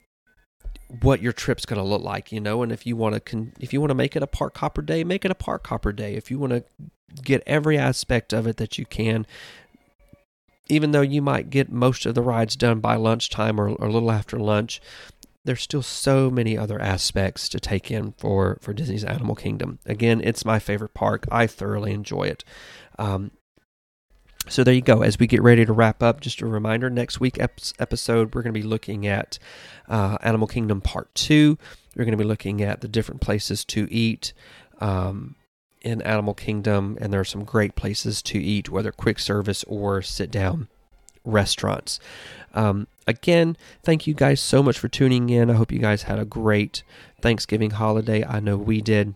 what 1.03 1.21
your 1.21 1.33
trip's 1.33 1.67
going 1.67 1.81
to 1.81 1.87
look 1.87 2.03
like, 2.03 2.33
you 2.33 2.41
know, 2.41 2.63
and 2.63 2.73
if 2.73 2.87
you 2.87 2.97
want 2.97 3.15
to 3.15 3.21
con- 3.21 3.53
if 3.61 3.73
you 3.73 3.81
want 3.81 3.91
to 3.91 3.95
make 3.95 4.17
it 4.17 4.23
a 4.23 4.27
park 4.27 4.57
hopper 4.57 4.83
day, 4.83 5.05
make 5.05 5.25
it 5.25 5.31
a 5.31 5.35
park 5.37 5.67
hopper 5.67 5.93
day. 5.93 6.15
If 6.15 6.31
you 6.31 6.39
want 6.39 6.53
to 6.53 6.65
get 7.23 7.43
every 7.47 7.77
aspect 7.79 8.33
of 8.33 8.47
it 8.47 8.57
that 8.57 8.79
you 8.79 8.87
can, 8.87 9.27
even 10.69 10.93
though 10.93 11.03
you 11.03 11.23
might 11.23 11.51
get 11.51 11.71
most 11.71 12.07
of 12.07 12.15
the 12.15 12.23
rides 12.23 12.57
done 12.57 12.81
by 12.81 12.97
lunchtime 12.97 13.61
or, 13.61 13.69
or 13.71 13.89
a 13.89 13.93
little 13.93 14.11
after 14.11 14.39
lunch, 14.39 14.81
there's 15.45 15.63
still 15.63 15.83
so 15.83 16.31
many 16.31 16.57
other 16.57 16.81
aspects 16.81 17.49
to 17.51 17.61
take 17.61 17.91
in 17.91 18.13
for 18.13 18.59
for 18.61 18.73
Disney's 18.73 19.05
Animal 19.05 19.35
Kingdom. 19.35 19.79
Again, 19.87 20.21
it's 20.25 20.45
my 20.45 20.59
favorite 20.59 20.95
park. 20.95 21.27
I 21.31 21.47
thoroughly 21.47 21.93
enjoy 21.93 22.25
it. 22.25 22.45
Um, 22.99 23.31
so 24.49 24.65
there 24.65 24.75
you 24.75 24.81
go. 24.81 25.03
As 25.03 25.19
we 25.19 25.27
get 25.27 25.43
ready 25.43 25.65
to 25.65 25.73
wrap 25.73 26.03
up, 26.03 26.21
just 26.21 26.41
a 26.41 26.47
reminder: 26.47 26.91
next 26.91 27.21
week 27.21 27.39
episode 27.39 28.35
we're 28.35 28.43
going 28.43 28.55
to 28.55 28.61
be 28.61 28.67
looking 28.67 29.07
at 29.07 29.39
uh, 29.89 30.19
Animal 30.23 30.49
Kingdom 30.49 30.81
Part 30.81 31.15
Two. 31.15 31.59
We're 31.97 32.05
going 32.05 32.17
to 32.17 32.23
be 32.23 32.29
looking 32.29 32.63
at 32.63 32.81
the 32.81 32.89
different 32.89 33.21
places 33.21 33.65
to 33.67 33.93
eat 33.93 34.33
um, 34.81 35.35
in 35.83 36.03
Animal 36.03 36.35
Kingdom, 36.35 36.99
and 37.01 37.13
there 37.13 37.21
are 37.21 37.25
some 37.25 37.45
great 37.45 37.75
places 37.75 38.23
to 38.23 38.39
eat, 38.39 38.69
whether 38.69 38.93
quick 38.93 39.19
service 39.19 39.65
or 39.65 40.03
sit 40.03 40.31
down 40.31 40.69
restaurants. 41.25 42.01
Um, 42.55 42.87
again, 43.07 43.57
thank 43.83 44.07
you 44.07 44.15
guys 44.15 44.41
so 44.41 44.63
much 44.63 44.79
for 44.79 44.89
tuning 44.89 45.31
in. 45.31 45.51
I 45.51 45.55
hope 45.55 45.73
you 45.73 45.79
guys 45.79 46.05
had 46.05 46.19
a 46.19 46.25
great 46.25 46.83
Thanksgiving 47.21 47.71
holiday. 47.71 48.25
I 48.25 48.41
know 48.41 48.57
we 48.57 48.81
did 48.81 49.15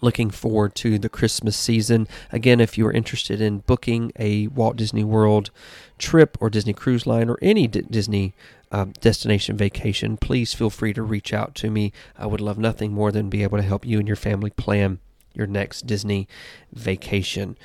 looking 0.00 0.30
forward 0.30 0.74
to 0.76 0.98
the 0.98 1.08
Christmas 1.08 1.56
season. 1.56 2.08
Again, 2.32 2.60
if 2.60 2.76
you 2.78 2.86
are 2.86 2.92
interested 2.92 3.40
in 3.40 3.58
booking 3.58 4.12
a 4.18 4.46
Walt 4.48 4.76
Disney 4.76 5.04
World 5.04 5.50
trip 5.98 6.36
or 6.40 6.50
Disney 6.50 6.72
Cruise 6.72 7.06
Line 7.06 7.28
or 7.28 7.38
any 7.42 7.66
D- 7.66 7.82
Disney 7.82 8.34
um, 8.72 8.92
destination 9.00 9.56
vacation, 9.56 10.16
please 10.16 10.54
feel 10.54 10.70
free 10.70 10.92
to 10.92 11.02
reach 11.02 11.32
out 11.32 11.54
to 11.56 11.70
me. 11.70 11.92
I 12.16 12.26
would 12.26 12.40
love 12.40 12.58
nothing 12.58 12.92
more 12.92 13.12
than 13.12 13.30
be 13.30 13.42
able 13.42 13.58
to 13.58 13.64
help 13.64 13.84
you 13.84 13.98
and 13.98 14.08
your 14.08 14.16
family 14.16 14.50
plan 14.50 14.98
your 15.34 15.46
next 15.46 15.86
Disney 15.86 16.28
vacation. 16.72 17.56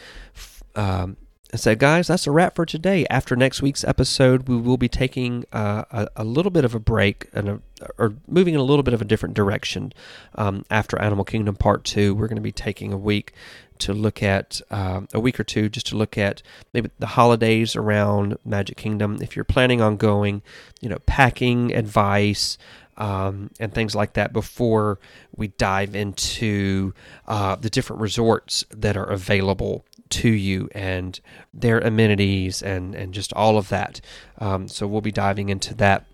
Um, 0.76 1.17
so, 1.54 1.76
guys, 1.76 2.08
that's 2.08 2.28
a 2.28 2.32
wrap 2.32 2.56
for 2.56 2.65
today. 2.65 3.06
After 3.10 3.36
next 3.36 3.62
week's 3.62 3.84
episode, 3.84 4.48
we 4.48 4.58
will 4.58 4.78
be 4.78 4.89
taking 4.89 5.45
uh, 5.54 5.86
a, 5.91 6.08
a, 6.17 6.24
little 6.24 6.52
bit 6.52 6.65
of 6.65 6.76
a 6.76 6.80
break 6.80 7.30
and 7.34 7.50
a, 7.50 7.62
or 7.98 8.16
moving 8.28 8.54
in 8.54 8.60
a 8.60 8.64
little 8.64 8.84
bit 8.84 8.94
of 8.94 9.02
a 9.02 9.06
different 9.06 9.36
direction. 9.36 9.94
Um, 10.36 10.66
after 10.70 11.00
Animal 11.02 11.26
Kingdom 11.26 11.56
Part 11.56 11.84
Two, 11.84 12.16
we're 12.16 12.28
going 12.28 12.38
to 12.38 12.42
be 12.42 12.52
taking 12.52 12.94
a 12.94 12.98
week 12.98 13.34
to 13.80 13.94
look 13.94 14.24
at 14.24 14.62
um, 14.72 15.08
a 15.14 15.20
week 15.20 15.40
or 15.40 15.44
two 15.44 15.68
just 15.68 15.88
to 15.88 15.98
look 15.98 16.18
at 16.18 16.42
maybe 16.74 16.90
the 17.00 17.08
holidays 17.08 17.76
around 17.76 18.38
Magic 18.46 18.78
Kingdom. 18.78 19.18
If 19.22 19.36
you're 19.36 19.44
planning 19.46 19.82
on 19.82 19.98
going, 19.98 20.42
you 20.82 20.90
know, 20.90 21.00
packing 21.06 21.74
advice. 21.76 22.58
Um, 22.98 23.52
and 23.60 23.74
things 23.74 23.94
like 23.94 24.14
that 24.14 24.32
before 24.32 25.00
we 25.36 25.50
dive 25.50 25.98
into 25.98 26.94
uh, 27.28 27.58
the 27.58 27.70
different 27.70 28.02
resorts 28.02 28.64
that 28.70 28.96
are 28.96 29.04
available 29.04 29.84
to 30.12 30.30
you 30.30 30.70
and 30.74 31.20
their 31.54 31.80
amenities 31.80 32.62
and, 32.62 32.96
and 32.96 33.14
just 33.14 33.34
all 33.34 33.58
of 33.58 33.68
that. 33.68 34.00
Um, 34.38 34.70
so 34.70 34.88
we'll 34.88 35.02
be 35.02 35.12
diving 35.12 35.50
into 35.50 35.74
that 35.74 36.06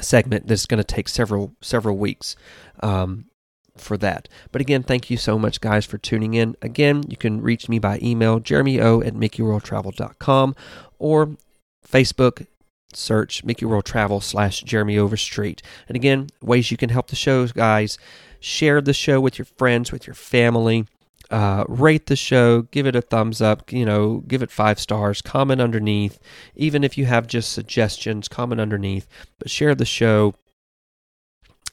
segment 0.00 0.46
that's 0.46 0.66
going 0.66 0.78
to 0.78 0.84
take 0.84 1.08
several 1.08 1.54
several 1.60 1.96
weeks 1.96 2.36
um, 2.80 3.26
for 3.76 3.96
that. 3.98 4.28
But 4.52 4.60
again, 4.60 4.82
thank 4.82 5.10
you 5.10 5.16
so 5.16 5.38
much, 5.38 5.60
guys, 5.60 5.84
for 5.84 5.98
tuning 5.98 6.34
in. 6.34 6.56
Again, 6.62 7.04
you 7.08 7.16
can 7.16 7.40
reach 7.40 7.68
me 7.68 7.78
by 7.78 7.98
email, 8.02 8.40
jeremyo 8.40 9.06
at 9.06 9.14
mickeyworldtravel.com 9.14 10.54
or 10.98 11.36
Facebook, 11.86 12.46
search 12.92 13.44
Mickey 13.44 13.64
World 13.64 13.84
Travel 13.84 14.20
slash 14.20 14.62
Jeremy 14.62 14.98
Overstreet. 14.98 15.62
And 15.88 15.96
again, 15.96 16.28
ways 16.40 16.70
you 16.70 16.76
can 16.76 16.90
help 16.90 17.08
the 17.08 17.16
show, 17.16 17.46
guys. 17.48 17.98
Share 18.40 18.80
the 18.80 18.92
show 18.92 19.20
with 19.20 19.38
your 19.38 19.46
friends, 19.46 19.90
with 19.90 20.06
your 20.06 20.14
family. 20.14 20.86
Uh, 21.34 21.64
rate 21.66 22.06
the 22.06 22.14
show, 22.14 22.62
give 22.62 22.86
it 22.86 22.94
a 22.94 23.00
thumbs 23.00 23.42
up, 23.42 23.72
you 23.72 23.84
know, 23.84 24.22
give 24.28 24.40
it 24.40 24.52
five 24.52 24.78
stars, 24.78 25.20
comment 25.20 25.60
underneath. 25.60 26.20
Even 26.54 26.84
if 26.84 26.96
you 26.96 27.06
have 27.06 27.26
just 27.26 27.52
suggestions, 27.52 28.28
comment 28.28 28.60
underneath. 28.60 29.08
But 29.40 29.50
share 29.50 29.74
the 29.74 29.84
show. 29.84 30.36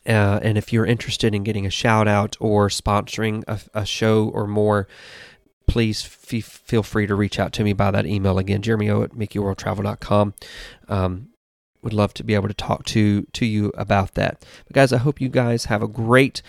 Uh, 0.03 0.39
and 0.41 0.57
if 0.57 0.73
you're 0.73 0.87
interested 0.87 1.35
in 1.35 1.43
getting 1.43 1.67
a 1.67 1.69
shout 1.69 2.07
out 2.07 2.35
or 2.39 2.69
sponsoring 2.69 3.43
a, 3.47 3.59
a 3.81 3.85
show 3.85 4.29
or 4.29 4.47
more, 4.47 4.87
please 5.67 6.03
f- 6.05 6.43
feel 6.43 6.81
free 6.81 7.05
to 7.05 7.13
reach 7.13 7.37
out 7.37 7.53
to 7.53 7.63
me 7.63 7.71
by 7.73 7.91
that 7.91 8.07
email 8.07 8.39
again, 8.39 8.63
jeremyo 8.63 9.03
at 9.03 9.11
mickeyworldtravel.com. 9.11 10.33
Um, 10.89 11.27
would 11.83 11.93
love 11.93 12.15
to 12.15 12.23
be 12.23 12.33
able 12.33 12.47
to 12.47 12.55
talk 12.55 12.83
to 12.85 13.27
to 13.33 13.45
you 13.45 13.71
about 13.75 14.15
that. 14.15 14.43
But 14.65 14.73
guys, 14.73 14.91
I 14.91 14.97
hope 14.97 15.21
you 15.21 15.29
guys 15.29 15.65
have 15.65 15.83
a 15.83 15.87
great 15.87 16.41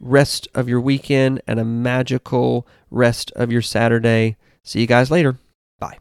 rest 0.00 0.48
of 0.54 0.68
your 0.68 0.80
weekend 0.80 1.40
and 1.46 1.58
a 1.58 1.64
magical 1.64 2.66
rest 2.90 3.32
of 3.36 3.52
your 3.52 3.62
Saturday. 3.62 4.36
See 4.62 4.80
you 4.80 4.86
guys 4.86 5.10
later. 5.10 5.38
Bye. 5.78 5.98